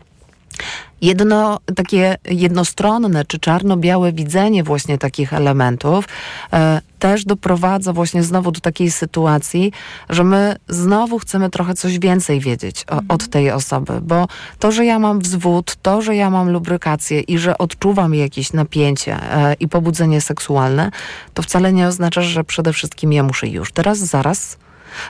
[1.03, 6.05] jedno takie jednostronne czy czarno-białe widzenie właśnie takich elementów
[6.53, 9.73] e, też doprowadza właśnie znowu do takiej sytuacji,
[10.09, 14.27] że my znowu chcemy trochę coś więcej wiedzieć o, od tej osoby, bo
[14.59, 19.17] to, że ja mam wzwód, to, że ja mam lubrykację i że odczuwam jakieś napięcie
[19.17, 20.91] e, i pobudzenie seksualne,
[21.35, 23.73] to wcale nie oznacza, że przede wszystkim ja muszę już.
[23.73, 24.57] Teraz, zaraz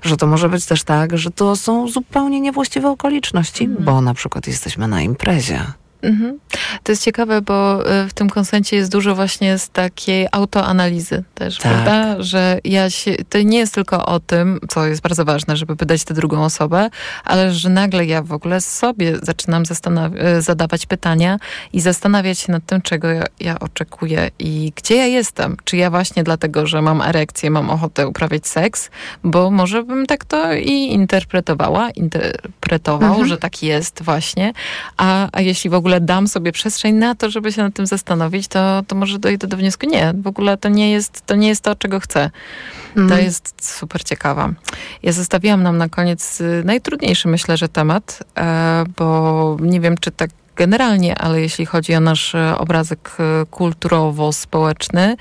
[0.03, 4.47] że to może być też tak, że to są zupełnie niewłaściwe okoliczności, bo na przykład
[4.47, 5.65] jesteśmy na imprezie.
[6.05, 6.39] Mhm.
[6.83, 11.59] To jest ciekawe, bo e, w tym konsencie jest dużo właśnie z takiej autoanalizy też,
[11.59, 11.73] Tak.
[11.73, 12.23] prawda?
[12.23, 16.05] Że ja się, to nie jest tylko o tym, co jest bardzo ważne, żeby wydać
[16.05, 16.91] tę drugą osobę,
[17.25, 19.63] ale że nagle ja w ogóle sobie zaczynam
[20.19, 21.39] e, zadawać pytania
[21.73, 25.57] i zastanawiać się nad tym, czego ja, ja oczekuję i gdzie ja jestem.
[25.65, 28.91] Czy ja właśnie dlatego, że mam erekcję, mam ochotę uprawiać seks,
[29.25, 33.29] bo może bym tak to i interpretowała, interpretował, Mhm.
[33.29, 34.53] że tak jest właśnie,
[34.97, 38.49] a, a jeśli w ogóle dam sobie przestrzeń na to, żeby się nad tym zastanowić,
[38.49, 41.61] to, to może dojdę do wniosku, nie, w ogóle to nie jest to, nie jest
[41.61, 42.31] to czego chcę.
[42.95, 43.25] To Mhm.
[43.25, 44.53] jest super ciekawa.
[45.03, 50.11] Ja zostawiłam nam na koniec y, najtrudniejszy, myślę, że temat, e, bo nie wiem, czy
[50.11, 55.17] tak generalnie, ale jeśli chodzi o nasz e, obrazek e, kulturowo-społeczny,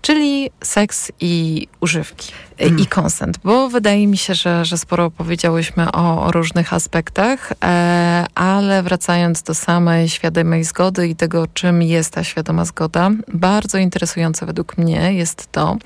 [0.00, 2.78] czyli seks i używki e, Mm.
[2.78, 8.26] i konsent, bo wydaje mi się, że, że sporo powiedziałyśmy o, o różnych aspektach, e,
[8.34, 14.46] ale wracając do samej świadomej zgody i tego, czym jest ta świadoma zgoda, bardzo interesujące
[14.46, 15.76] według mnie jest to,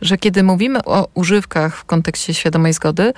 [0.00, 3.12] że kiedy mówimy o używkach w kontekście świadomej zgody,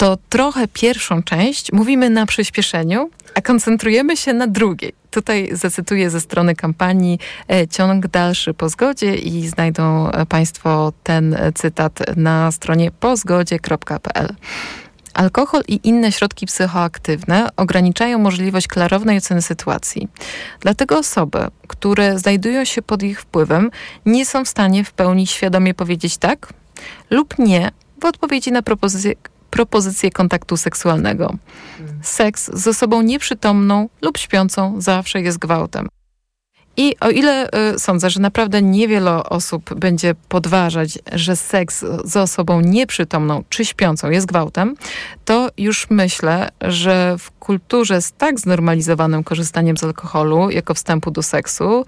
[0.00, 4.92] to trochę pierwszą część mówimy na przyspieszeniu, a koncentrujemy się na drugiej.
[5.10, 11.34] Tutaj zacytuję ze strony kampanii e, Ciąg dalszy po zgodzie i znajdą e, Państwo ten
[11.34, 14.34] e, cytat na stronie pozgodzie.pl.
[15.14, 20.08] Alkohol i inne środki psychoaktywne ograniczają możliwość klarownej oceny sytuacji.
[20.60, 21.38] Dlatego osoby,
[21.68, 23.70] które znajdują się pod ich wpływem,
[24.06, 26.52] nie są w stanie w pełni świadomie powiedzieć tak
[27.10, 27.70] lub nie
[28.00, 29.14] w odpowiedzi na propozycję,
[29.50, 31.34] propozycję kontaktu seksualnego.
[32.02, 35.88] Seks z osobą nieprzytomną lub śpiącą zawsze jest gwałtem.
[36.76, 42.60] I o ile y, sądzę, że naprawdę niewiele osób będzie podważać, że seks z osobą
[42.60, 44.74] nieprzytomną czy śpiącą jest gwałtem,
[45.24, 51.22] to już myślę, że w kulturze z tak znormalizowanym korzystaniem z alkoholu jako wstępu do
[51.22, 51.84] seksu,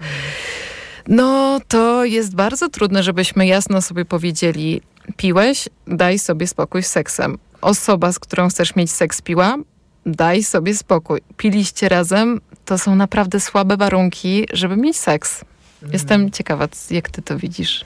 [1.07, 4.81] no to jest bardzo trudne, żebyśmy jasno sobie powiedzieli:
[5.17, 7.37] piłeś, daj sobie spokój z seksem.
[7.63, 9.57] Osoba, z którą chcesz mieć seks, piła,
[10.05, 11.21] daj sobie spokój.
[11.37, 15.45] Piliście razem, to są naprawdę słabe warunki, żeby mieć seks.
[15.93, 17.85] Jestem ciekawa, jak ty to widzisz.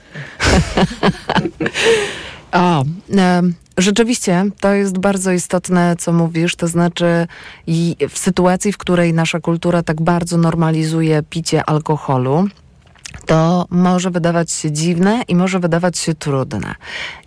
[2.52, 6.56] O, em, rzeczywiście to jest bardzo istotne, co mówisz.
[6.56, 7.26] To znaczy,
[7.66, 12.48] i w sytuacji, w której nasza kultura tak bardzo normalizuje picie alkoholu,
[13.28, 16.74] to może wydawać się dziwne i może wydawać się trudne.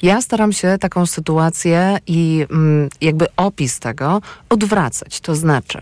[0.01, 5.19] Ja staram się taką sytuację i mm, jakby opis tego odwracać.
[5.19, 5.81] To znaczy,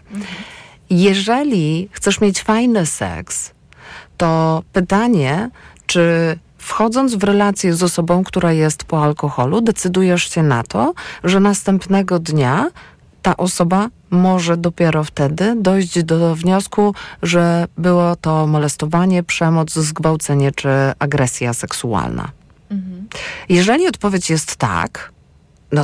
[0.89, 3.51] jeżeli chcesz mieć fajny seks,
[4.17, 5.49] to pytanie,
[5.86, 10.93] czy wchodząc w relację z osobą, która jest po alkoholu, decydujesz się na to,
[11.24, 12.67] że następnego dnia
[13.22, 16.93] ta osoba może dopiero wtedy dojść do wniosku,
[17.24, 22.32] że było to molestowanie, przemoc, zgwałcenie czy agresja seksualna.
[23.49, 25.12] Jeżeli odpowiedź jest tak,
[25.72, 25.84] no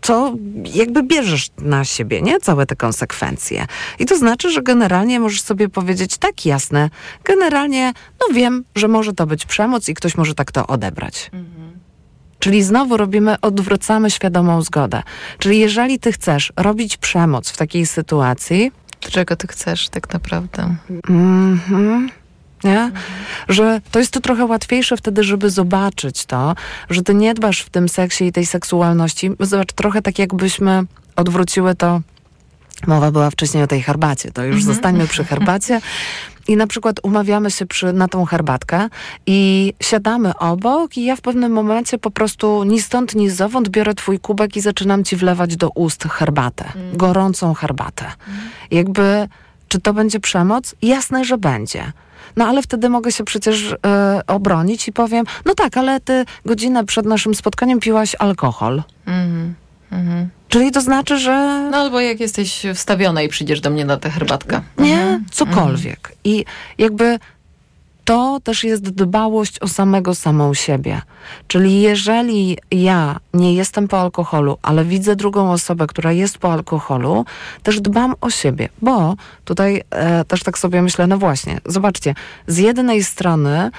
[0.00, 0.34] to
[0.74, 2.40] jakby bierzesz na siebie, nie?
[2.40, 3.66] Całe te konsekwencje.
[3.98, 6.90] I to znaczy, że generalnie możesz sobie powiedzieć tak jasne,
[7.24, 11.30] generalnie, no wiem, że może to być przemoc i ktoś może tak to odebrać.
[12.38, 15.02] Czyli znowu robimy, odwracamy świadomą zgodę.
[15.38, 20.76] Czyli jeżeli ty chcesz robić przemoc w takiej sytuacji, Czego ty chcesz tak naprawdę?
[21.08, 22.10] Mhm.
[22.64, 22.90] Nie?
[23.48, 26.54] Że to jest to trochę łatwiejsze wtedy, żeby zobaczyć to,
[26.90, 29.30] że ty nie dbasz w tym seksie i tej seksualności.
[29.40, 30.84] Zobacz, trochę tak jakbyśmy
[31.16, 32.00] odwróciły to.
[32.86, 35.80] Mowa była wcześniej o tej herbacie, to już zostańmy przy herbacie.
[36.48, 38.88] I na przykład umawiamy się przy, na tą herbatkę
[39.26, 43.94] i siadamy obok i ja w pewnym momencie po prostu ni stąd, ni zowąd biorę
[43.94, 46.64] twój kubek i zaczynam ci wlewać do ust herbatę.
[46.92, 48.04] Gorącą herbatę.
[48.70, 49.28] Jakby,
[49.68, 50.74] czy to będzie przemoc?
[50.82, 51.92] Jasne, że będzie.
[52.36, 56.84] No ale wtedy mogę się przecież e, obronić i powiem, no tak, ale ty godzinę
[56.84, 58.82] przed naszym spotkaniem piłaś alkohol.
[59.06, 59.54] Mhm.
[59.92, 60.28] Mhm.
[60.48, 64.10] Czyli to znaczy, że No albo jak jesteś wstawiona i przyjdziesz do mnie na tę
[64.10, 64.60] herbatkę.
[64.78, 66.12] nie, cokolwiek.
[66.24, 66.44] I
[66.78, 67.18] jakby
[68.04, 71.02] to też jest dbałość o samego samą siebie.
[71.48, 77.24] Czyli jeżeli ja nie jestem po alkoholu, ale widzę drugą osobę, która jest po alkoholu,
[77.62, 82.14] też dbam o siebie, bo tutaj e, też tak sobie myślę, no właśnie, zobaczcie,
[82.46, 83.70] z jednej strony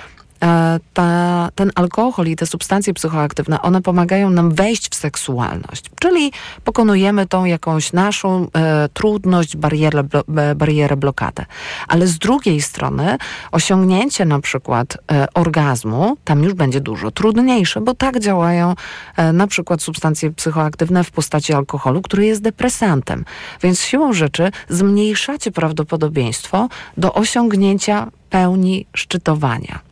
[0.94, 5.86] ta, ten alkohol i te substancje psychoaktywne, one pomagają nam wejść w seksualność.
[6.00, 6.32] Czyli
[6.64, 10.24] pokonujemy tą jakąś naszą e, trudność, barierę, blo,
[10.56, 11.46] barierę, blokadę.
[11.88, 13.18] Ale z drugiej strony
[13.52, 18.76] osiągnięcie na przykład e, orgazmu tam już będzie dużo trudniejsze, bo tak działają
[19.18, 23.26] e, na przykład substancje psychoaktywne w postaci alkoholu, który jest depresantem.
[23.62, 29.89] Więc siłą rzeczy zmniejszacie prawdopodobieństwo do osiągnięcia pełni szczytowania.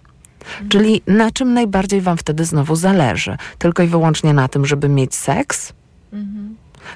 [0.70, 3.38] Czyli na czym najbardziej wam wtedy znowu zależy?
[3.58, 5.74] Tylko i wyłącznie na tym, żeby mieć seks?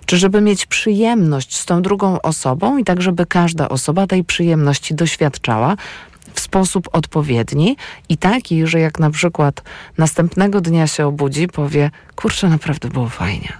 [0.06, 4.96] Czy żeby mieć przyjemność z tą drugą osobą i tak, żeby każda osoba tej przyjemności
[4.96, 5.76] doświadczała
[6.34, 7.78] w sposób odpowiedni
[8.10, 9.64] i taki, że jak na przykład
[9.98, 13.54] następnego dnia się obudzi, powie, kurczę, naprawdę było fajnie.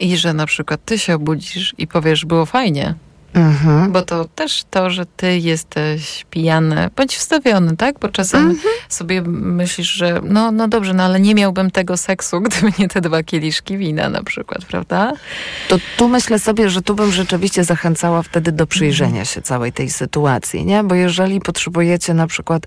[0.00, 2.94] I że na przykład ty się obudzisz i powiesz, było fajnie.
[3.34, 3.92] Mhm.
[3.92, 7.98] Bo to też to, że ty jesteś pijany, bądź wstawiony, tak?
[7.98, 8.74] Bo czasem Mhm.
[8.88, 13.00] sobie myślisz, że no, no dobrze, no ale nie miałbym tego seksu, gdyby nie te
[13.00, 15.12] dwa kieliszki wina na przykład, prawda?
[15.68, 19.90] To tu myślę sobie, że tu bym rzeczywiście zachęcała wtedy do przyjrzenia się całej tej
[19.90, 20.84] sytuacji, nie?
[20.84, 22.62] Bo jeżeli potrzebujecie na przykład,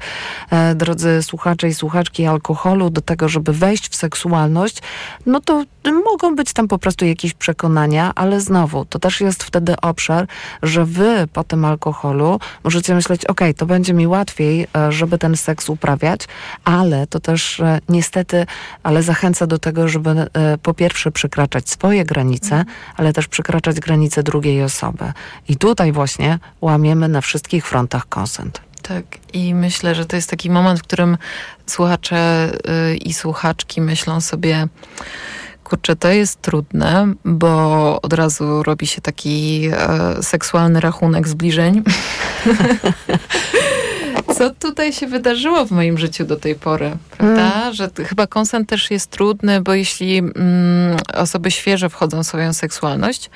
[0.51, 4.78] e, drodzy słuchacze i słuchaczki, alkoholu do tego, żeby wejść w seksualność,
[5.26, 5.64] no to
[6.05, 10.28] mogą być tam po prostu jakieś przekonania, ale znowu, to też jest wtedy obszar,
[10.64, 15.38] że wy po tym alkoholu możecie myśleć, ok, to będzie mi łatwiej, e, żeby ten
[15.38, 16.22] seks uprawiać,
[16.64, 18.45] ale to też e, niestety,
[18.84, 20.28] ale zachęca do tego, żeby e,
[20.58, 25.14] po pierwsze przekraczać swoje granice, ale też przekraczać granice drugiej osoby.
[25.47, 28.62] I tutaj właśnie łamiemy na wszystkich frontach konsent.
[28.82, 31.18] Tak, i myślę, że to jest taki moment, w którym
[31.68, 32.51] słuchacze
[32.91, 34.68] y, i słuchaczki myślą sobie,
[35.74, 41.84] kurczę, to jest trudne, bo od razu robi się taki e, seksualny rachunek zbliżeń.
[44.38, 47.74] Co tutaj się wydarzyło w moim życiu do tej pory, prawda?
[47.74, 50.32] Że t- chyba konsent też jest trudny, bo jeśli mm,
[51.13, 53.30] osoby świeże wchodzą w swoją seksualność,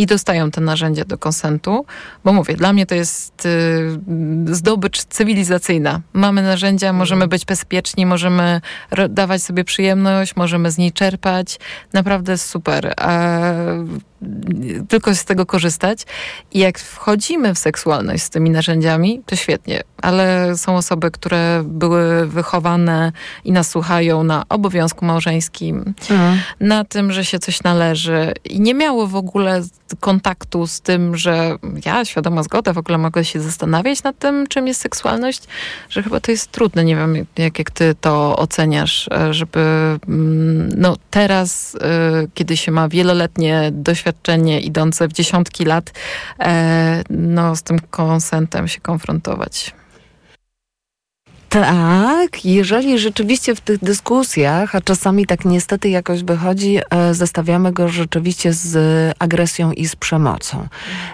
[0.00, 1.84] i dostają te narzędzia do konsentu,
[2.24, 6.00] bo mówię, dla mnie to jest y, zdobycz cywilizacyjna.
[6.12, 8.60] Mamy narzędzia, możemy być bezpieczni, możemy
[9.08, 11.58] dawać sobie przyjemność, możemy z niej czerpać.
[11.92, 12.94] Naprawdę super.
[12.96, 13.40] A,
[14.88, 16.06] tylko z tego korzystać.
[16.52, 19.80] I jak wchodzimy w seksualność z tymi narzędziami, to świetnie.
[20.02, 23.12] Ale są osoby, które były wychowane
[23.44, 25.94] i nas słuchają na obowiązku małżeńskim,
[26.60, 29.62] na tym, że się coś należy i nie miało w ogóle
[30.00, 31.56] kontaktu z tym, że
[31.86, 35.42] ja, świadoma zgoda, w ogóle mogę się zastanawiać nad tym, czym jest seksualność,
[35.88, 36.84] że chyba to jest trudne.
[36.84, 39.60] Nie wiem, jak, jak ty to oceniasz, e, żeby
[40.08, 44.09] mm, no teraz, e, kiedy się ma wieloletnie doświadczenie
[44.60, 45.92] idące w dziesiątki lat,
[46.40, 49.74] e, no z tym konsentem się konfrontować.
[51.50, 57.88] Tak, jeżeli rzeczywiście w tych dyskusjach, a czasami tak niestety jakoś wychodzi, e, zestawiamy go
[57.88, 58.76] rzeczywiście z
[59.18, 60.68] agresją i z przemocą.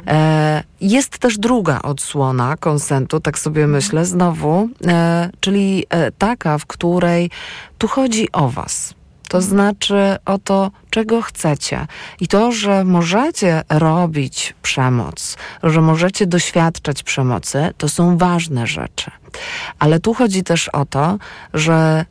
[0.06, 6.66] E, jest też druga odsłona konsentu, tak sobie myślę, znowu, e, czyli e, taka, w
[6.66, 7.30] której
[7.78, 8.94] tu chodzi o was.
[9.28, 11.86] To znaczy o to, czego chcecie.
[12.20, 19.10] I to, że możecie robić przemoc, że możecie doświadczać przemocy, to są ważne rzeczy.
[19.78, 21.18] Ale tu chodzi też o to,
[21.54, 22.04] że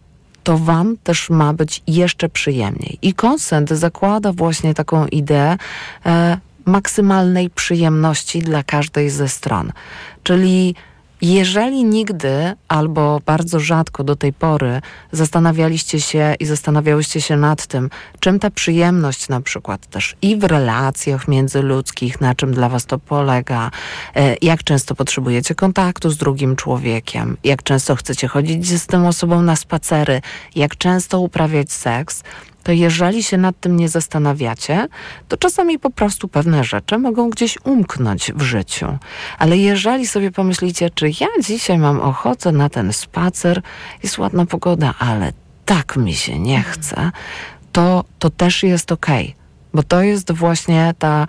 [0.43, 2.97] to wam też ma być jeszcze przyjemniej.
[3.01, 5.57] I konsent zakłada właśnie taką ideę
[6.05, 9.71] e, maksymalnej przyjemności dla każdej ze stron.
[10.23, 10.75] Czyli
[11.21, 17.89] jeżeli nigdy albo bardzo rzadko do tej pory zastanawialiście się i zastanawiałyście się nad tym,
[18.19, 22.99] czym ta przyjemność na przykład też i w relacjach międzyludzkich, na czym dla was to
[22.99, 23.71] polega,
[24.15, 29.41] e, jak często potrzebujecie kontaktu z drugim człowiekiem, jak często chcecie chodzić z tą osobą
[29.41, 30.21] na spacery,
[30.55, 32.23] jak często uprawiać seks,
[32.65, 34.87] to jeżeli się nad tym nie zastanawiacie,
[35.27, 38.97] to czasami po prostu pewne rzeczy mogą gdzieś umknąć w życiu.
[39.39, 43.61] Ale jeżeli sobie pomyślicie, czy ja dzisiaj mam ochotę na ten spacer,
[44.03, 45.33] jest ładna pogoda, ale
[45.65, 47.11] tak mi się nie chce,
[47.71, 49.35] to, to też jest okej.
[49.75, 51.27] Bo to jest właśnie ta,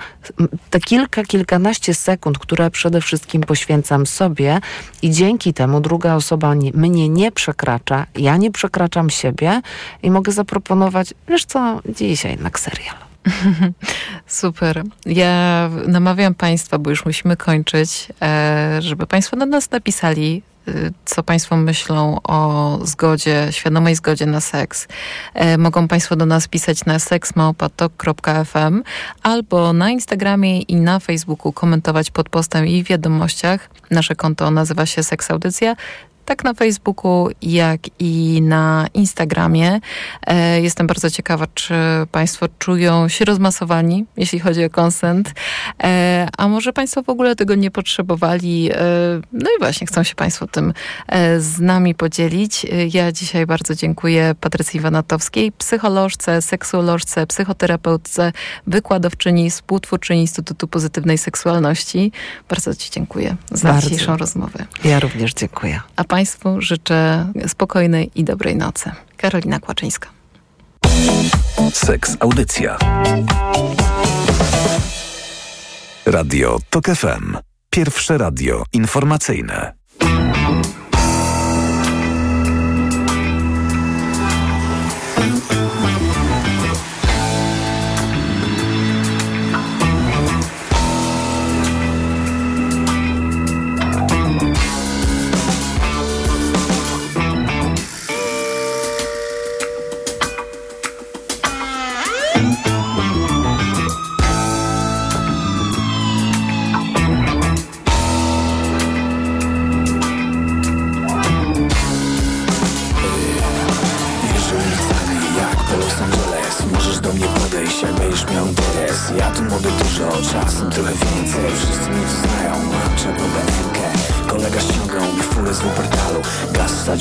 [0.71, 4.61] te kilka, kilkanaście sekund, które przede wszystkim poświęcam sobie
[5.03, 9.61] i dzięki temu druga osoba nie, mnie nie przekracza, ja nie przekraczam siebie
[10.03, 12.97] i mogę zaproponować, wiesz co, dzisiaj jednak serial.
[14.27, 14.83] Super.
[15.07, 20.43] Ja namawiam Państwa, bo już musimy kończyć, e, żeby Państwo do nas napisali,
[21.05, 24.89] co Państwo myślą o zgodzie, świadomej zgodzie na seks.
[25.35, 28.83] E, Mogą Państwo do nas pisać na seksmałpatok.fm
[29.23, 33.71] albo na Instagramie i na Facebooku komentować pod postem i w wiadomościach.
[33.91, 35.77] Nasze konto nazywa się Seks Audycja.
[36.27, 39.81] Tak na Facebooku, jak i na Instagramie.
[40.27, 41.75] E, jestem bardzo ciekawa, czy
[42.13, 45.33] Państwo czują się rozmasowani, jeśli chodzi o konsent,
[45.83, 48.71] e, a może Państwo w ogóle tego nie potrzebowali.
[48.73, 48.77] E,
[49.33, 50.73] no i właśnie chcą się Państwo tym
[51.39, 52.67] z nami podzielić.
[52.93, 58.33] Ja dzisiaj bardzo dziękuję Patrycji Wanatowskiej, psycholożce, seksuolożce, psychoterapeutce,
[58.67, 62.13] wykładowczyni, współtwórczyni Instytutu Pozytywnej Seksualności.
[62.49, 63.91] Bardzo Ci dziękuję za bardzo.
[63.91, 64.67] dzisiejszą rozmowę.
[64.85, 65.81] Ja również dziękuję.
[65.97, 68.91] A Państwu życzę spokojnej i dobrej nocy.
[69.17, 70.09] Karolina Kłaczyńska.
[71.73, 72.79] Seks Audycja.
[76.07, 77.37] Radio TOK FM.
[77.71, 79.76] Pierwsze radio informacyjne.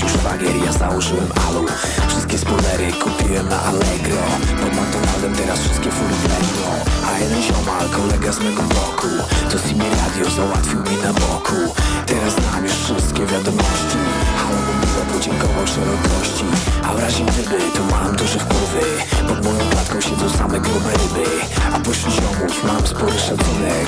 [0.01, 1.65] już szwagier Ja założyłem alu.
[2.07, 4.23] Wszystkie spoilery kupiłem na Allegro.
[4.61, 6.67] Pod McDonaldem teraz wszystkie fury wlęgą
[7.07, 9.07] A jeden ziomal, kolega z mego bloku
[9.51, 11.59] To Simi Radio załatwił mi na boku.
[12.05, 13.99] Teraz znam już wszystkie wiadomości.
[14.37, 16.45] Halo miło podziękował szerokości.
[16.83, 18.85] A w razie gdyby to mam duże wpływy.
[19.27, 21.25] Pod moją klatką siedzą same grube ryby.
[21.73, 23.87] A pośród ziomów mam spory szacunek.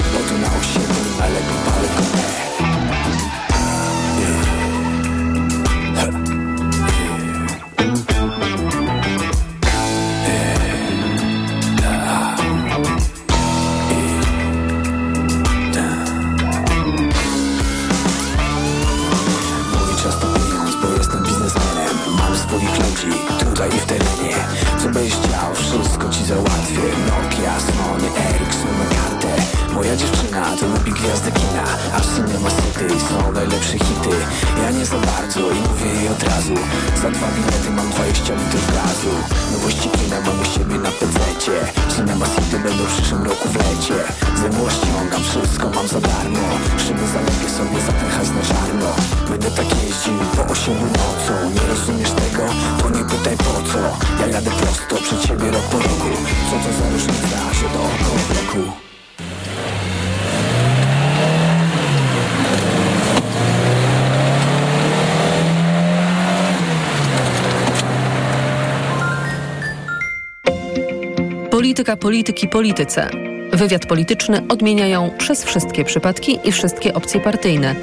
[71.87, 73.09] Polityka, polityki, polityce.
[73.53, 77.75] Wywiad polityczny odmieniają przez wszystkie przypadki i wszystkie opcje partyjne.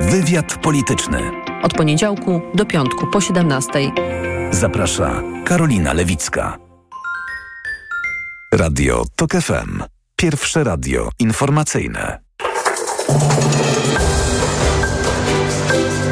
[0.00, 1.20] Wywiad polityczny.
[1.62, 3.72] Od poniedziałku do piątku po 17.
[4.50, 6.58] Zaprasza Karolina Lewicka.
[8.54, 9.82] Radio TOK FM.
[10.16, 12.18] Pierwsze radio informacyjne.